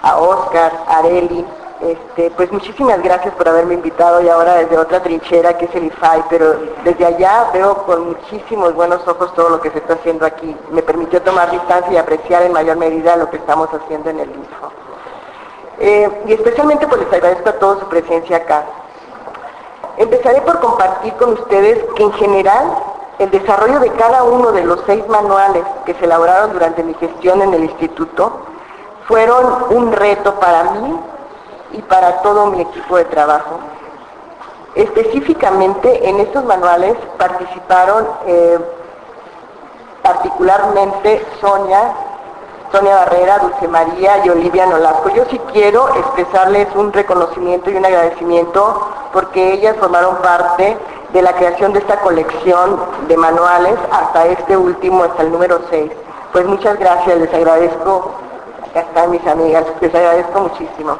[0.01, 1.45] a Oscar, a Areli.
[1.81, 5.85] Este, pues muchísimas gracias por haberme invitado y ahora desde otra trinchera que es el
[5.85, 10.25] IFAI, pero desde allá veo con muchísimos buenos ojos todo lo que se está haciendo
[10.25, 10.55] aquí.
[10.69, 14.29] Me permitió tomar distancia y apreciar en mayor medida lo que estamos haciendo en el
[14.29, 14.71] IFO.
[15.79, 18.63] Eh, y especialmente pues les agradezco a todos su presencia acá.
[19.97, 22.75] Empezaré por compartir con ustedes que en general
[23.19, 27.41] el desarrollo de cada uno de los seis manuales que se elaboraron durante mi gestión
[27.41, 28.41] en el instituto
[29.07, 30.99] fueron un reto para mí
[31.73, 33.59] y para todo mi equipo de trabajo.
[34.75, 38.59] Específicamente en estos manuales participaron eh,
[40.01, 41.93] particularmente Sonia,
[42.71, 45.09] Sonia Barrera, Dulce María y Olivia Nolasco.
[45.09, 50.77] Yo sí quiero expresarles un reconocimiento y un agradecimiento porque ellas formaron parte
[51.13, 55.91] de la creación de esta colección de manuales hasta este último, hasta el número 6.
[56.31, 58.11] Pues muchas gracias, les agradezco,
[58.69, 60.97] acá están mis amigas, les agradezco muchísimo.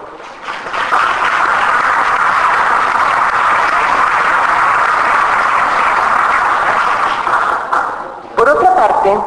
[8.36, 9.18] Por otra parte,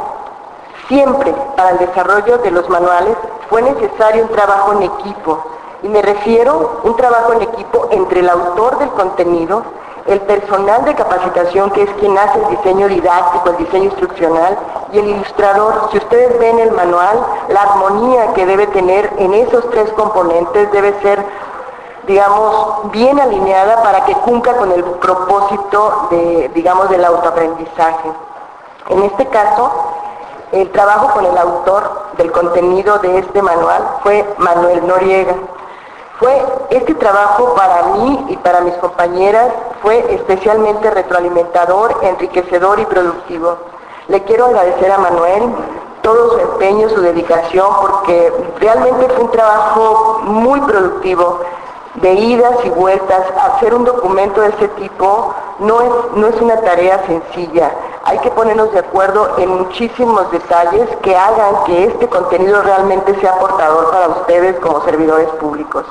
[0.88, 3.16] siempre para el desarrollo de los manuales
[3.48, 5.42] fue necesario un trabajo en equipo,
[5.82, 9.62] y me refiero a un trabajo en equipo entre el autor del contenido,
[10.06, 14.58] el personal de capacitación, que es quien hace el diseño didáctico, el diseño instruccional,
[14.92, 15.88] y el ilustrador.
[15.90, 20.94] Si ustedes ven el manual, la armonía que debe tener en esos tres componentes debe
[21.00, 21.24] ser
[22.06, 28.10] digamos, bien alineada para que cumpla con el propósito de, digamos, del autoaprendizaje.
[28.90, 29.72] En este caso,
[30.52, 35.34] el trabajo con el autor del contenido de este manual fue Manuel Noriega.
[36.18, 39.48] Fue este trabajo para mí y para mis compañeras
[39.84, 43.58] fue especialmente retroalimentador, enriquecedor y productivo.
[44.08, 45.42] Le quiero agradecer a Manuel
[46.00, 51.40] todo su empeño, su dedicación, porque realmente fue un trabajo muy productivo
[51.96, 56.56] de idas y vueltas, hacer un documento de ese tipo no es, no es una
[56.62, 57.70] tarea sencilla.
[58.04, 63.34] Hay que ponernos de acuerdo en muchísimos detalles que hagan que este contenido realmente sea
[63.34, 65.84] aportador para ustedes como servidores públicos.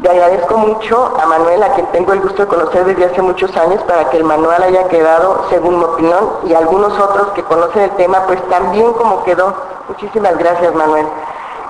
[0.00, 3.56] Le agradezco mucho a Manuel, a quien tengo el gusto de conocer desde hace muchos
[3.56, 7.82] años, para que el manual haya quedado, según mi opinión, y algunos otros que conocen
[7.82, 9.52] el tema, pues también como quedó.
[9.88, 11.06] Muchísimas gracias, Manuel.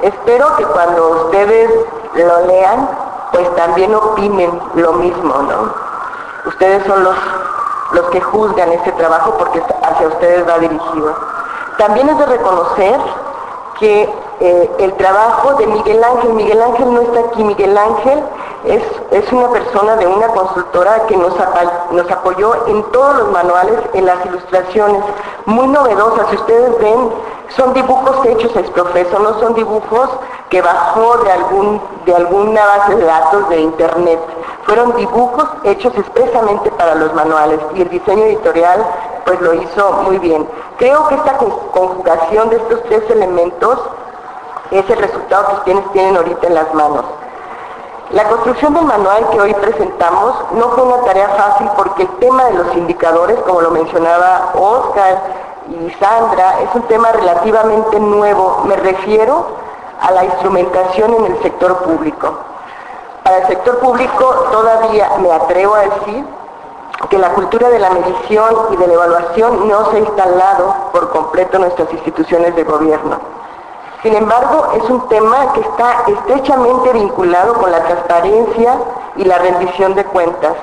[0.02, 1.70] Espero que cuando ustedes
[2.16, 2.88] lo lean,
[3.32, 5.72] pues también opinen lo mismo, ¿no?
[6.44, 7.16] Ustedes son los,
[7.92, 11.16] los que juzgan ese trabajo porque hacia ustedes va dirigido.
[11.78, 13.00] También es de reconocer
[13.78, 18.22] que eh, el trabajo de Miguel Ángel, Miguel Ángel no está aquí, Miguel Ángel
[18.64, 21.32] es, es una persona de una consultora que nos,
[22.10, 25.02] apoyó en todos los manuales, en las ilustraciones,
[25.46, 26.28] muy novedosas.
[26.30, 27.10] Si ustedes ven,
[27.56, 30.10] son dibujos hechos a exprofeso, no son dibujos
[30.50, 34.20] que bajó de, algún, de alguna base de datos de internet.
[34.66, 38.86] Fueron dibujos hechos expresamente para los manuales y el diseño editorial
[39.24, 40.48] pues lo hizo muy bien.
[40.78, 43.78] Creo que esta conjugación de estos tres elementos
[44.70, 47.04] es el resultado que ustedes tienen ahorita en las manos.
[48.10, 52.44] La construcción del manual que hoy presentamos no fue una tarea fácil porque el tema
[52.44, 55.20] de los indicadores, como lo mencionaba Oscar
[55.68, 58.62] y Sandra, es un tema relativamente nuevo.
[58.64, 59.48] Me refiero
[60.00, 62.32] a la instrumentación en el sector público.
[63.24, 66.24] Para el sector público todavía me atrevo a decir
[67.10, 71.10] que la cultura de la medición y de la evaluación no se ha instalado por
[71.10, 73.18] completo en nuestras instituciones de gobierno.
[74.02, 78.78] Sin embargo, es un tema que está estrechamente vinculado con la transparencia
[79.16, 80.54] y la rendición de cuentas.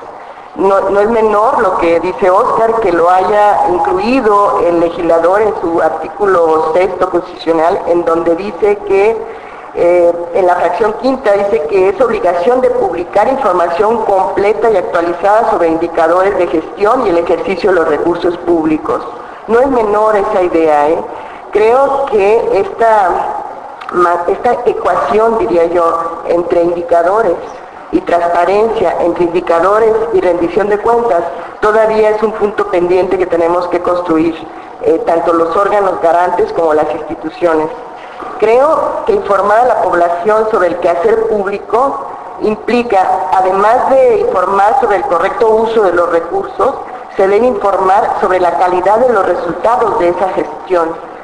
[0.56, 5.82] No, es menor lo que dice Oscar, que lo haya incluido el legislador en su
[5.82, 9.16] artículo sexto constitucional, en donde dice que
[9.74, 15.50] eh, en la fracción quinta dice que es obligación de publicar información completa y actualizada
[15.50, 19.02] sobre indicadores de gestión y el ejercicio de los recursos públicos.
[19.48, 20.98] No es menor esa idea, ¿eh?
[21.56, 23.08] Creo que esta,
[24.28, 27.32] esta ecuación, diría yo, entre indicadores
[27.92, 31.24] y transparencia, entre indicadores y rendición de cuentas,
[31.62, 34.36] todavía es un punto pendiente que tenemos que construir,
[34.82, 37.68] eh, tanto los órganos garantes como las instituciones.
[38.38, 42.04] Creo que informar a la población sobre el quehacer público
[42.42, 46.74] implica, además de informar sobre el correcto uso de los recursos,
[47.16, 51.15] se debe informar sobre la calidad de los resultados de esa gestión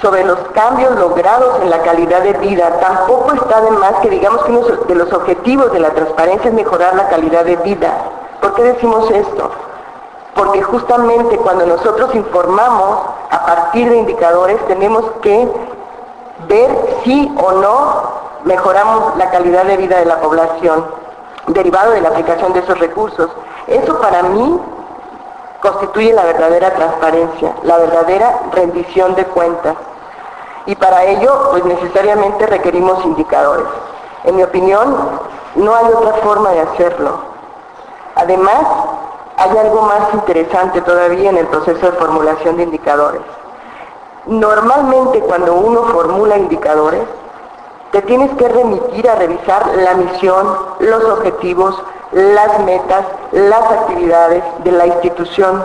[0.00, 2.78] sobre los cambios logrados en la calidad de vida.
[2.80, 6.54] Tampoco está de más que digamos que uno de los objetivos de la transparencia es
[6.54, 7.92] mejorar la calidad de vida.
[8.40, 9.50] ¿Por qué decimos esto?
[10.34, 15.48] Porque justamente cuando nosotros informamos a partir de indicadores tenemos que
[16.46, 16.70] ver
[17.02, 20.84] si o no mejoramos la calidad de vida de la población
[21.48, 23.30] derivado de la aplicación de esos recursos.
[23.66, 24.60] Eso para mí
[25.66, 29.76] constituye la verdadera transparencia, la verdadera rendición de cuentas.
[30.66, 33.66] Y para ello, pues necesariamente requerimos indicadores.
[34.24, 34.96] En mi opinión,
[35.56, 37.18] no hay otra forma de hacerlo.
[38.14, 38.62] Además,
[39.36, 43.20] hay algo más interesante todavía en el proceso de formulación de indicadores.
[44.26, 47.02] Normalmente cuando uno formula indicadores,
[47.92, 50.46] te tienes que remitir a revisar la misión,
[50.80, 51.80] los objetivos,
[52.16, 55.62] las metas, las actividades de la institución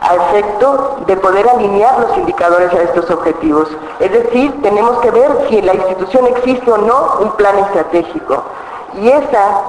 [0.00, 3.68] a efecto de poder alinear los indicadores a estos objetivos.
[4.00, 8.42] Es decir, tenemos que ver si en la institución existe o no un plan estratégico.
[9.00, 9.60] Y esa,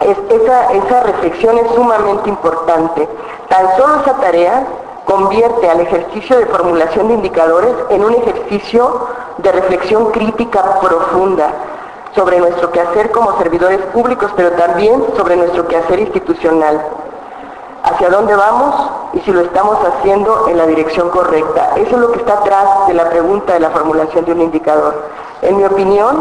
[0.00, 3.08] esa, esa reflexión es sumamente importante.
[3.48, 4.66] Tan solo esa tarea
[5.04, 9.06] convierte al ejercicio de formulación de indicadores en un ejercicio
[9.38, 11.52] de reflexión crítica profunda
[12.18, 16.84] sobre nuestro quehacer como servidores públicos, pero también sobre nuestro quehacer institucional.
[17.84, 18.74] hacia dónde vamos
[19.14, 21.74] y si lo estamos haciendo en la dirección correcta.
[21.76, 24.94] Eso es lo que está atrás de la pregunta de la formulación de un indicador.
[25.42, 26.20] En mi opinión,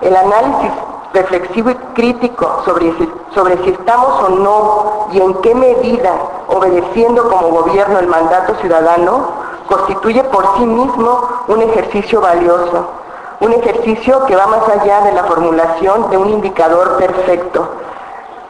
[0.00, 0.72] el análisis
[1.12, 6.10] reflexivo y crítico sobre si, sobre si estamos o no y en qué medida
[6.48, 9.28] obedeciendo como gobierno el mandato ciudadano
[9.68, 12.88] constituye por sí mismo un ejercicio valioso,
[13.44, 17.68] un ejercicio que va más allá de la formulación de un indicador perfecto.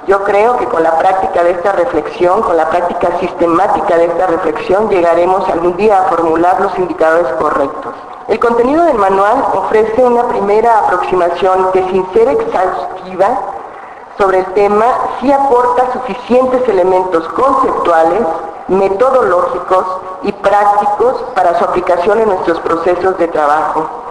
[0.07, 4.26] Yo creo que con la práctica de esta reflexión, con la práctica sistemática de esta
[4.26, 7.94] reflexión, llegaremos algún día a formular los indicadores correctos.
[8.28, 13.38] El contenido del manual ofrece una primera aproximación que sin ser exhaustiva
[14.18, 14.87] sobre el tema
[15.20, 18.22] sí aporta suficientes elementos conceptuales,
[18.68, 19.85] metodológicos
[20.22, 24.04] y prácticos para su aplicación en nuestros procesos de trabajo.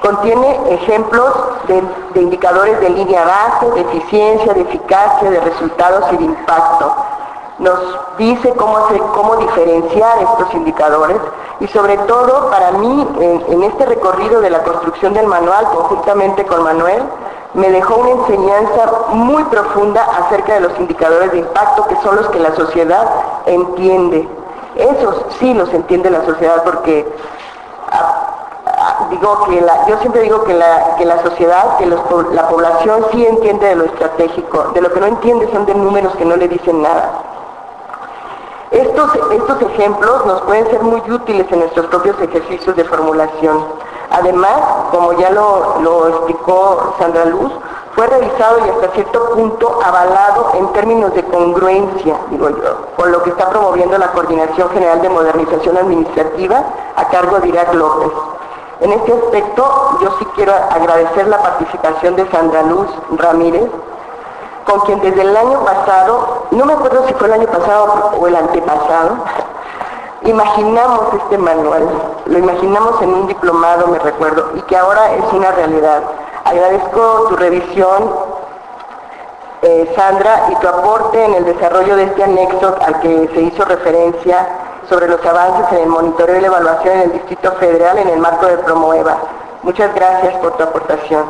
[0.00, 1.34] Contiene ejemplos
[1.66, 6.94] de, indicadores de línea base, de eficiencia, de eficacia, de resultados y de impacto.
[7.58, 7.78] Nos
[8.16, 8.78] dice cómo,
[9.14, 11.16] cómo diferenciar estos indicadores
[11.60, 16.62] y sobre todo para mí en este recorrido de la construcción del manual conjuntamente con
[16.62, 17.02] Manuel,
[17.54, 22.28] me dejó una enseñanza muy profunda acerca de los indicadores de impacto que son los
[22.28, 23.08] que la sociedad
[23.46, 24.28] entiende.
[24.76, 27.06] Esos sí los entiende la sociedad porque
[29.10, 33.66] digo que yo siempre digo que la, que la sociedad, que la población sí entiende
[33.66, 36.82] de lo estratégico, de lo que no entiende son de números que no le dicen
[36.82, 37.22] nada.
[38.70, 43.64] Estos, estos ejemplos nos pueden ser muy útiles en nuestros propios ejercicios de formulación.
[44.10, 47.50] Además, como ya lo, explicó Sandra Luz,
[47.94, 53.22] fue revisado y hasta cierto punto avalado en términos de congruencia, digo yo, con lo
[53.22, 56.62] que está promoviendo la Coordinación General de Modernización Administrativa
[56.96, 58.12] a cargo de Irak López.
[58.80, 63.68] En este aspecto, yo sí quiero agradecer la participación de Sandra Luz Ramírez,
[64.64, 68.26] con quien desde el año pasado, no me acuerdo si fue el año pasado o
[68.28, 69.16] el antepasado,
[70.22, 71.88] imaginamos este manual,
[72.26, 76.02] lo imaginamos en un diplomado, me recuerdo, y que ahora es una realidad.
[76.44, 78.14] Agradezco tu revisión,
[79.62, 83.64] eh, Sandra, y tu aporte en el desarrollo de este anexo al que se hizo
[83.64, 88.08] referencia sobre los avances en el monitoreo y la evaluación en el Distrito Federal en
[88.08, 89.18] el marco de Promoeva.
[89.62, 91.24] Muchas gracias por tu aportación.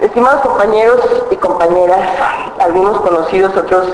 [0.00, 2.00] Estimados compañeros y compañeras,
[2.58, 3.86] algunos conocidos, otros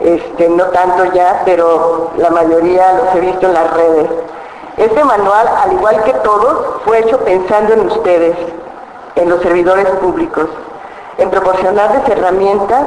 [0.00, 4.10] este, no tanto ya, pero la mayoría los he visto en las redes.
[4.76, 8.36] Este manual, al igual que todos, fue hecho pensando en ustedes,
[9.14, 10.46] en los servidores públicos,
[11.16, 12.84] en proporcionarles herramientas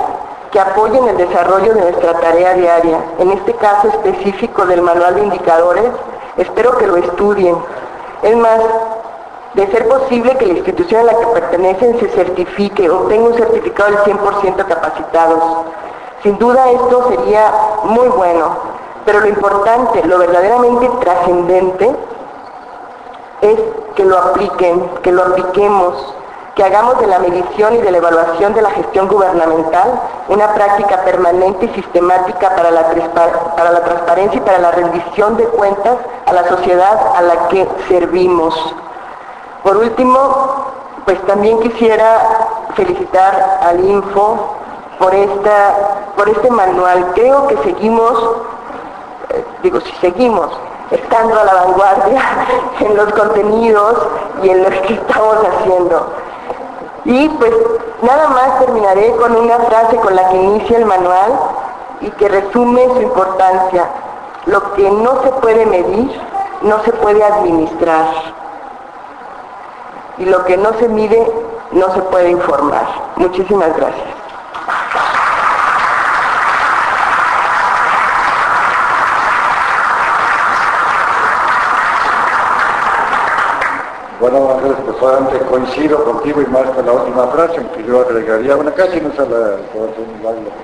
[0.51, 2.99] que apoyen el desarrollo de nuestra tarea diaria.
[3.19, 5.91] En este caso específico del manual de indicadores,
[6.37, 7.55] espero que lo estudien.
[8.23, 8.59] Es más,
[9.53, 13.91] de ser posible que la institución a la que pertenecen se certifique, obtenga un certificado
[13.91, 15.43] del 100% capacitados.
[16.23, 17.51] Sin duda esto sería
[17.83, 18.57] muy bueno,
[19.05, 21.95] pero lo importante, lo verdaderamente trascendente,
[23.41, 23.59] es
[23.95, 26.13] que lo apliquen, que lo apliquemos,
[26.59, 31.05] que hagamos de la medición y de la evaluación de la gestión gubernamental una práctica
[31.05, 32.85] permanente y sistemática para la,
[33.55, 35.95] para la transparencia y para la rendición de cuentas
[36.25, 38.75] a la sociedad a la que servimos.
[39.63, 40.65] Por último,
[41.05, 42.19] pues también quisiera
[42.75, 44.57] felicitar al Info
[44.99, 47.13] por, esta, por este manual.
[47.15, 48.21] Creo que seguimos,
[49.29, 50.51] eh, digo, si seguimos
[50.91, 52.21] estando a la vanguardia
[52.81, 54.07] en los contenidos
[54.43, 56.28] y en lo que estamos haciendo.
[57.09, 57.51] Y pues
[58.03, 61.39] nada más terminaré con una frase con la que inicia el manual
[62.01, 63.89] y que resume su importancia.
[64.45, 66.21] Lo que no se puede medir,
[66.61, 68.05] no se puede administrar.
[70.19, 71.19] Y lo que no se mide,
[71.71, 72.85] no se puede informar.
[73.15, 74.18] Muchísimas gracias.
[84.19, 88.57] Bueno, Andrés, pues solamente coincido contigo y más con la última frase, aunque yo agregaría
[88.57, 89.55] una casi no es a la,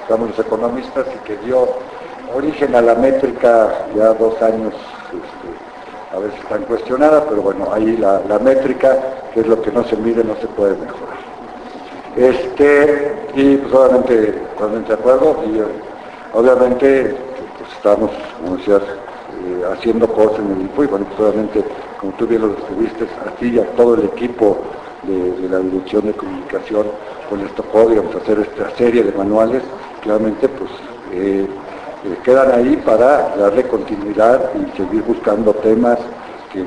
[0.02, 1.70] estamos los economistas y que dio
[2.36, 4.74] origen a la métrica ya dos años,
[5.08, 8.98] este, a veces tan cuestionada, pero bueno, ahí la, métrica,
[9.34, 11.16] que es lo que no se mide, no se puede mejorar.
[12.18, 17.16] Este, y pues obviamente, totalmente de acuerdo, y obviamente
[17.58, 18.82] pues, estamos, como decías,
[19.72, 20.90] haciendo cosas en el pues
[21.20, 21.64] obviamente
[22.00, 24.58] como tú bien lo describiste, a ti y a todo el equipo
[25.04, 26.88] de, la Dirección de Comunicación,
[27.30, 29.64] con esto podríamos hacer esta serie de manuales,
[30.02, 30.70] claramente pues
[31.14, 31.48] eh,
[32.06, 35.98] eh, quedan ahí para darle continuidad y seguir buscando temas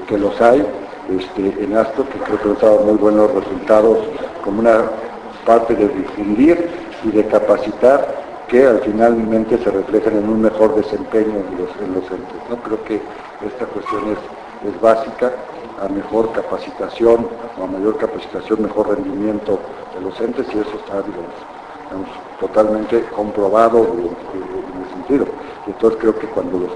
[0.06, 0.66] que, los hay
[1.08, 3.98] este, en ASTO, que creo que han dado muy buenos resultados
[4.44, 4.82] como una
[5.46, 6.68] parte de difundir
[7.04, 8.17] y de capacitar
[8.48, 12.40] que al finalmente se reflejan en un mejor desempeño en los, en los entes.
[12.48, 12.56] ¿no?
[12.56, 13.00] Creo que
[13.46, 15.32] esta cuestión es, es básica,
[15.80, 17.28] a mejor capacitación,
[17.62, 19.60] a mayor capacitación, mejor rendimiento
[19.94, 22.08] de los entes y eso está digamos,
[22.40, 25.26] totalmente comprobado en, ese sentido.
[25.66, 26.72] Entonces creo que cuando los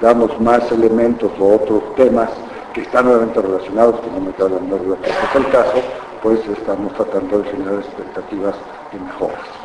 [0.00, 2.28] damos más elementos o otros temas
[2.74, 5.80] que están nuevamente relacionados, que no me cabe la que es el caso,
[6.22, 8.54] pues estamos tratando de generar expectativas
[8.92, 9.61] de mejoras.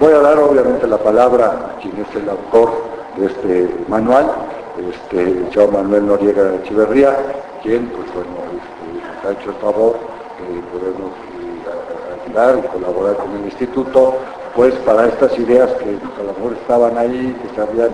[0.00, 2.70] Voy a dar obviamente la palabra a quien es el autor
[3.16, 4.30] de este manual,
[4.78, 7.16] este, João Manuel Noriega Echeverría,
[7.64, 9.96] quien pues bueno, este, ha hecho el favor
[10.38, 14.14] de podernos eh, ayudar y colaborar con el instituto,
[14.54, 17.90] pues para estas ideas que a lo mejor estaban ahí, que se habían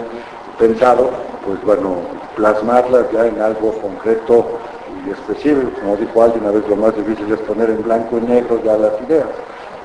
[0.59, 1.09] pensado,
[1.47, 1.97] pues bueno,
[2.37, 4.59] plasmarlas ya en algo concreto
[5.07, 5.71] y específico.
[5.81, 8.77] Como dijo alguien, a veces lo más difícil es poner en blanco y negro ya
[8.77, 9.27] las ideas,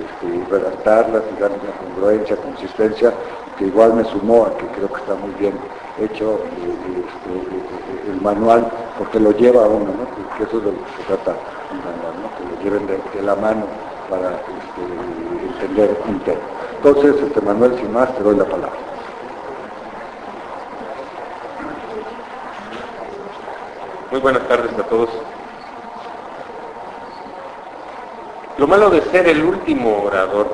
[0.06, 3.14] este, redactarlas y darle una congruencia, consistencia,
[3.58, 5.54] que igual me sumó a que creo que está muy bien
[6.00, 10.38] hecho eh, este, el manual, porque lo lleva a uno, ¿no?
[10.38, 11.36] que eso es de lo que se trata
[12.38, 13.66] que lo lleven de, la mano
[14.10, 16.39] para este, entender un tema.
[16.78, 18.80] Entonces, este Manuel, sin más, te doy la palabra.
[24.12, 25.10] Muy buenas tardes a todos.
[28.60, 30.53] Lo malo de ser el último orador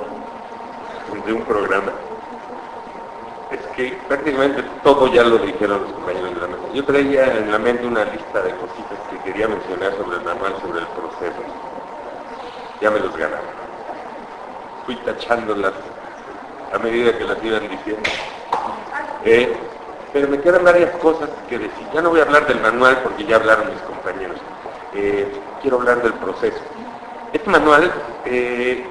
[1.26, 1.92] de un programa
[3.50, 6.62] es que prácticamente todo ya lo dijeron los compañeros de la mesa.
[6.72, 10.54] Yo traía en la mente una lista de cositas que quería mencionar sobre el manual,
[10.62, 11.42] sobre el proceso.
[12.80, 13.50] Ya me los ganaron.
[14.86, 15.74] Fui tachándolas
[16.74, 18.08] a medida que las iban diciendo.
[19.24, 19.52] Eh,
[20.14, 21.88] pero me quedan varias cosas que decir.
[21.92, 24.38] Ya no voy a hablar del manual porque ya hablaron mis compañeros.
[24.94, 26.62] Eh, quiero hablar del proceso.
[27.46, 27.92] Este manual
[28.26, 28.84] eh,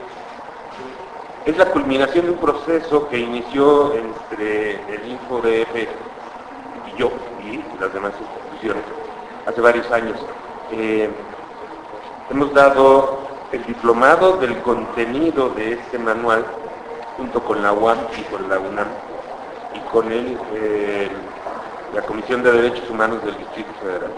[1.44, 7.10] es la culminación de un proceso que inició entre el InfoDF y yo
[7.42, 8.84] y las demás instituciones
[9.44, 10.20] hace varios años.
[10.70, 11.10] Eh,
[12.30, 16.46] hemos dado el diplomado del contenido de este manual
[17.16, 18.88] junto con la UAM y con la UNAM
[19.74, 21.08] y con él eh,
[21.92, 24.12] la Comisión de Derechos Humanos del Distrito Federal.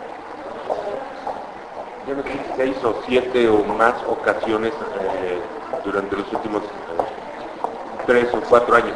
[2.07, 5.41] Ya no sé seis o siete o más ocasiones eh,
[5.85, 6.67] durante los últimos eh,
[8.07, 8.95] tres o cuatro años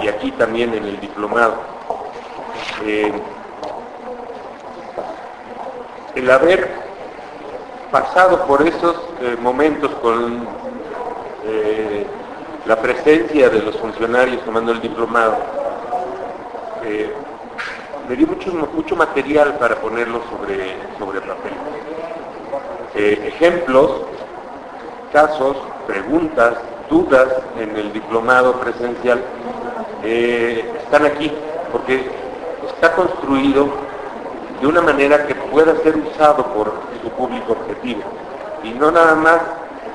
[0.00, 1.54] y aquí también en el diplomado.
[6.14, 6.70] el haber
[7.90, 8.96] pasado por esos
[9.40, 10.46] momentos con
[12.64, 15.36] la presencia de los funcionarios tomando el diplomado,
[18.08, 21.52] me dio mucho, mucho material para ponerlo sobre, sobre papel.
[22.96, 24.02] Eh, ejemplos,
[25.12, 26.54] casos, preguntas,
[26.88, 27.28] dudas
[27.58, 29.22] en el diplomado presencial
[30.02, 31.30] eh, están aquí
[31.72, 32.08] porque
[32.74, 33.68] está construido
[34.60, 36.72] de una manera que pueda ser usado por
[37.02, 38.00] su público objetivo.
[38.64, 39.40] Y no nada más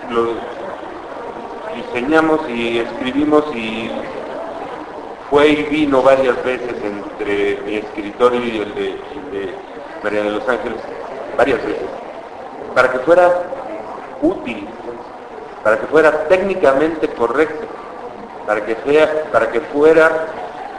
[0.09, 0.35] lo
[1.75, 3.89] diseñamos y escribimos y
[5.29, 8.99] fue y vino varias veces entre mi escritorio y el de,
[10.03, 10.79] María de los Ángeles,
[11.37, 11.87] varias veces,
[12.73, 13.29] para que fuera
[14.21, 14.67] útil,
[15.63, 17.67] para que fuera técnicamente correcto,
[18.47, 20.09] para que, sea, para que fuera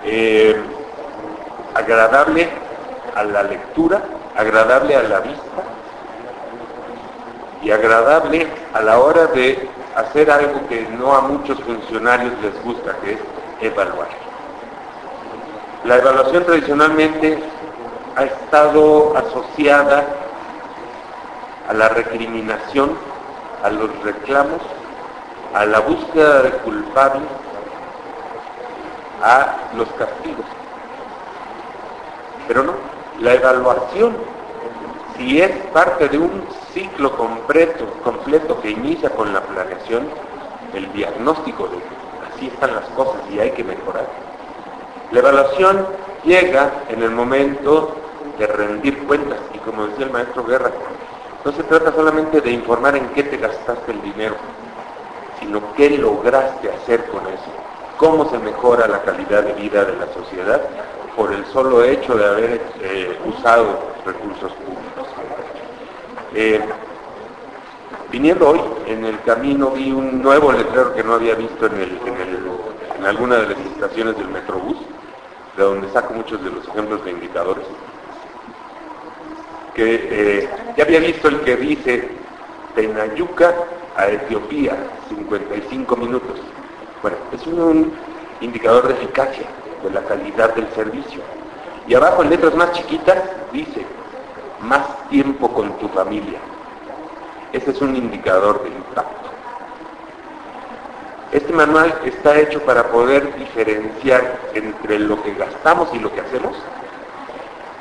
[0.05, 0.61] eh,
[1.74, 2.49] agradable
[3.14, 4.03] a la lectura,
[4.36, 5.62] agradable a la vista
[7.62, 12.97] y agradable a la hora de hacer algo que no a muchos funcionarios les gusta,
[13.03, 13.18] que es
[13.61, 14.09] evaluar.
[15.84, 17.38] La evaluación tradicionalmente
[18.16, 20.05] ha estado asociada
[21.69, 22.97] a la recriminación,
[23.63, 24.61] a los reclamos,
[25.55, 27.29] a la búsqueda de culpables,
[29.23, 30.47] a los castigos.
[32.49, 32.75] Pero no,
[33.21, 34.17] la evaluación,
[35.17, 40.09] si es parte de un ciclo completo, completo que inicia con la planeación,
[40.75, 41.77] el diagnóstico de
[42.35, 44.07] así están las cosas y hay que mejorar,
[45.13, 45.87] la evaluación
[46.25, 47.95] llega en el momento
[48.39, 50.71] de rendir cuentas y como decía el maestro Guerra,
[51.45, 54.36] no se trata solamente de informar en qué te gastaste el dinero,
[55.40, 57.51] sino qué lograste hacer con eso,
[57.97, 60.61] cómo se mejora la calidad de vida de la sociedad
[61.16, 65.09] por el solo hecho de haber eh, usado recursos públicos.
[66.34, 66.61] Eh,
[68.11, 71.99] viniendo hoy en el camino vi un nuevo letrero que no había visto en,
[72.99, 74.78] en alguna de las estaciones del Metrobús,
[75.57, 77.64] de donde saco muchos de los ejemplos de indicadores,
[79.75, 82.09] que eh, ya había visto el que dice
[82.75, 83.55] Tenayuca
[83.97, 84.77] a Etiopía,
[85.09, 86.39] 55 minutos.
[87.03, 87.93] Bueno, es un,
[88.43, 89.47] indicador de eficacia,
[89.83, 91.20] de la calidad del servicio.
[91.87, 93.18] Y abajo en letras más chiquitas
[93.53, 93.85] dice,
[94.61, 96.39] más tiempo con tu familia.
[97.53, 99.31] Ese es un indicador de impacto.
[101.33, 106.57] Este manual está hecho para poder diferenciar entre lo que gastamos y lo que hacemos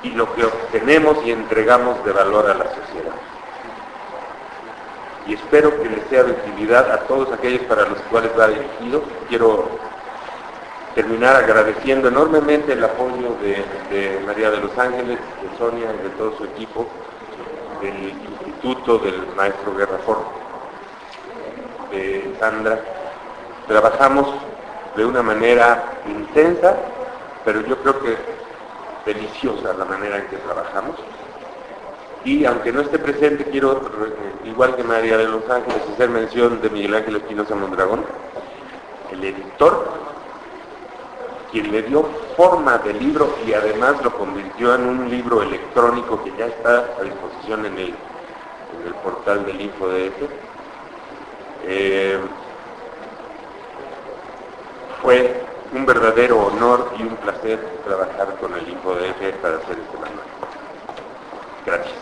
[0.03, 3.15] y lo que obtenemos y entregamos de valor a la sociedad.
[5.27, 9.03] Y espero que les sea de utilidad a todos aquellos para los cuales va dirigido.
[9.29, 9.69] Quiero
[10.95, 16.35] terminar agradeciendo enormemente el apoyo de, María de los Ángeles, de Sonia y de todo
[16.37, 16.87] su equipo,
[17.81, 20.25] del Instituto del Maestro Guerrafort,
[21.91, 22.79] de Sandra.
[23.67, 24.27] Trabajamos
[24.95, 26.75] de una manera intensa,
[27.45, 28.40] pero yo creo que
[29.05, 30.95] deliciosa la manera en que trabajamos.
[32.23, 36.61] Y aunque no esté presente, quiero, eh, igual que María de los Ángeles, hacer mención
[36.61, 38.05] de Miguel Ángel Espinosa Mondragón,
[39.11, 39.89] el editor,
[41.51, 42.05] quien le dio
[42.37, 47.03] forma del libro y además lo convirtió en un libro electrónico que ya está a
[47.03, 50.29] disposición en el, en el portal del InfoDF.
[51.65, 52.19] Eh,
[55.01, 60.27] fue un verdadero honor y un placer trabajar con el InfoDF para hacer este manual.
[61.65, 61.95] Gracias.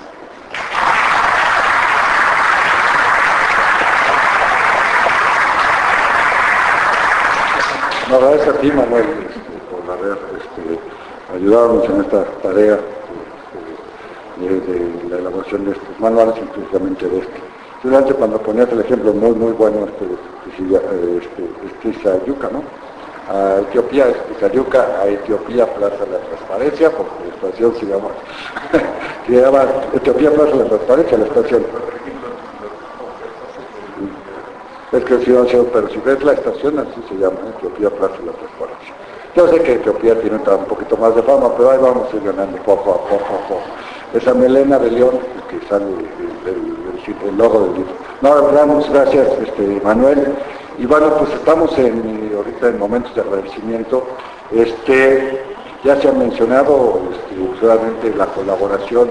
[8.09, 9.39] No, gracias a ti, Manuel, este,
[9.69, 10.79] por haber este,
[11.35, 12.79] ayudarnos en esta tarea
[14.41, 17.39] este, de, la elaboración de estos manuales, específicamente de este.
[17.83, 20.05] Durante cuando ponías el ejemplo muy, muy bueno este,
[20.57, 22.63] este, este, Yuca, ¿no?
[23.29, 24.07] A Etiopía,
[24.39, 28.09] Sayuca, a Etiopía Plaza de la Transparencia, porque la estación se llama,
[29.91, 31.65] se Etiopía Plaza de la Transparencia, la estación.
[34.91, 38.25] Es que si no, pero si ves la estación, así se llama, Etiopía Plaza de
[38.25, 38.93] la Transparencia.
[39.35, 42.23] Yo sé que Etiopía tiene un poquito más de fama, pero ahí vamos a ir
[42.23, 43.61] ganando poco a poco a poco.
[44.15, 45.19] Esa melena de león
[45.49, 47.93] que sale del, logo del libro.
[48.21, 50.35] No, muchas gracias, este, Manuel.
[50.79, 54.07] Y bueno, pues estamos en, ahorita en momentos de agradecimiento.
[54.49, 55.43] Este,
[55.83, 59.09] ya se ha mencionado este, la colaboración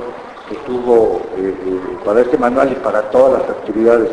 [0.48, 4.08] que tuvo eh, eh, para este manual y para todas las actividades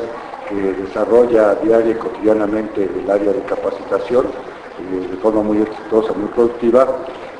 [0.50, 6.28] que desarrolla diaria y cotidianamente el área de capacitación eh, de forma muy exitosa, muy
[6.28, 6.86] productiva.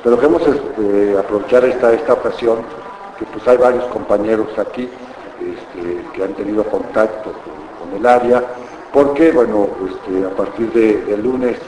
[0.02, 2.60] Pero queremos este, aprovechar esta, esta ocasión
[3.18, 4.88] que pues hay varios compañeros aquí
[5.42, 7.32] este, que han tenido contacto
[7.78, 8.42] con el área
[8.96, 11.58] porque, bueno, este, a partir del lunes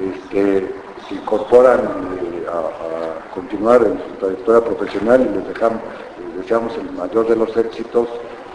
[0.00, 0.68] este,
[1.08, 5.80] se incorporan eh, a, continuar en su trayectoria profesional y les, dejamos,
[6.36, 8.08] deseamos el mayor de los éxitos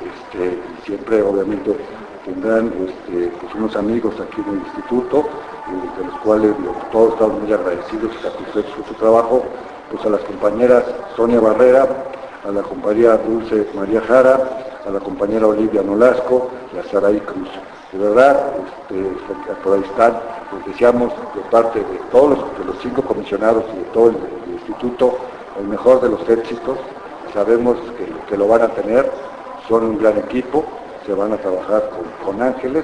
[0.03, 1.73] este, y siempre obviamente
[2.25, 6.51] tendrán pues, unos amigos aquí en el instituto, eh, de los cuales
[6.91, 9.45] todos estamos muy agradecidos y satisfechos con su trabajo,
[9.89, 10.83] pues a las compañeras
[11.15, 11.87] Sonia Barrera,
[12.45, 14.37] a la compañera Dulce María Jara,
[14.85, 17.47] a la compañera Olivia Nolasco y a Saraí Cruz.
[17.91, 20.19] De verdad, este, por ahí están,
[20.57, 24.17] les deseamos de parte de todos los, los cinco comisionados y de todo el,
[24.51, 25.17] instituto
[25.57, 26.77] el mejor de los éxitos.
[27.33, 27.77] Sabemos
[28.27, 29.09] que, lo van a tener,
[29.69, 30.65] son un gran equipo,
[31.05, 31.89] se van a trabajar
[32.25, 32.83] con, ángeles,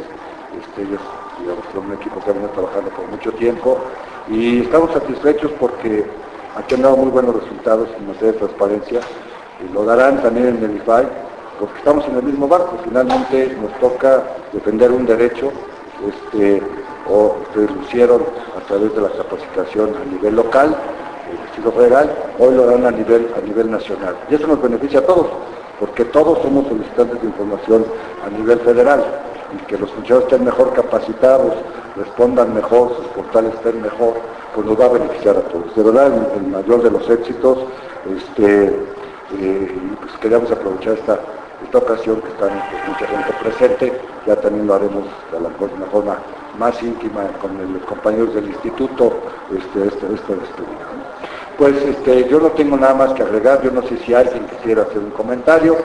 [0.57, 1.01] este, ellos
[1.73, 3.77] son un equipo que van a trabajando por mucho tiempo
[4.29, 6.05] y estamos satisfechos porque
[6.55, 8.99] han dado muy buenos resultados en materia de transparencia
[9.59, 11.07] y lo darán también en el IFAI
[11.59, 15.51] porque estamos en el mismo barco, finalmente nos toca defender un derecho,
[16.07, 16.61] este,
[17.09, 17.35] o
[17.85, 18.23] hicieron
[18.57, 20.75] a través de la capacitación a nivel local,
[21.31, 24.15] el estilo federal, hoy lo dan a nivel, a nivel nacional.
[24.29, 25.27] Y eso nos beneficia a todos,
[25.79, 27.85] porque todos somos solicitantes de información
[28.25, 29.03] a nivel federal,
[29.53, 31.53] y que los funcionarios estén mejor capacitados,
[31.95, 34.15] respondan mejor, sus portales estén mejor,
[34.55, 35.75] pues nos va a beneficiar a todos.
[35.75, 37.59] De verdad, el, mayor de los éxitos,
[38.15, 38.65] este,
[39.39, 41.19] eh, pues queríamos aprovechar esta
[41.63, 42.51] esta ocasión que están
[42.87, 46.17] mucha gente presente, ya también lo haremos de la, una forma
[46.57, 49.13] más íntima con los compañeros del instituto,
[49.49, 50.33] este, este, este
[51.57, 54.83] Pues este, yo no tengo nada más que agregar, yo no sé si alguien quisiera
[54.83, 55.77] hacer un comentario,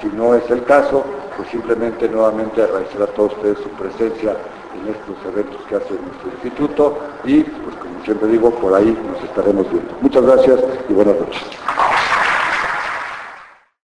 [0.00, 1.04] si no es el caso,
[1.36, 4.36] pues simplemente nuevamente agradecer a todos ustedes su presencia
[4.74, 9.22] en estos eventos que hace nuestro instituto y pues como siempre digo, por ahí nos
[9.22, 9.94] estaremos viendo.
[10.00, 11.42] Muchas gracias y buenas noches.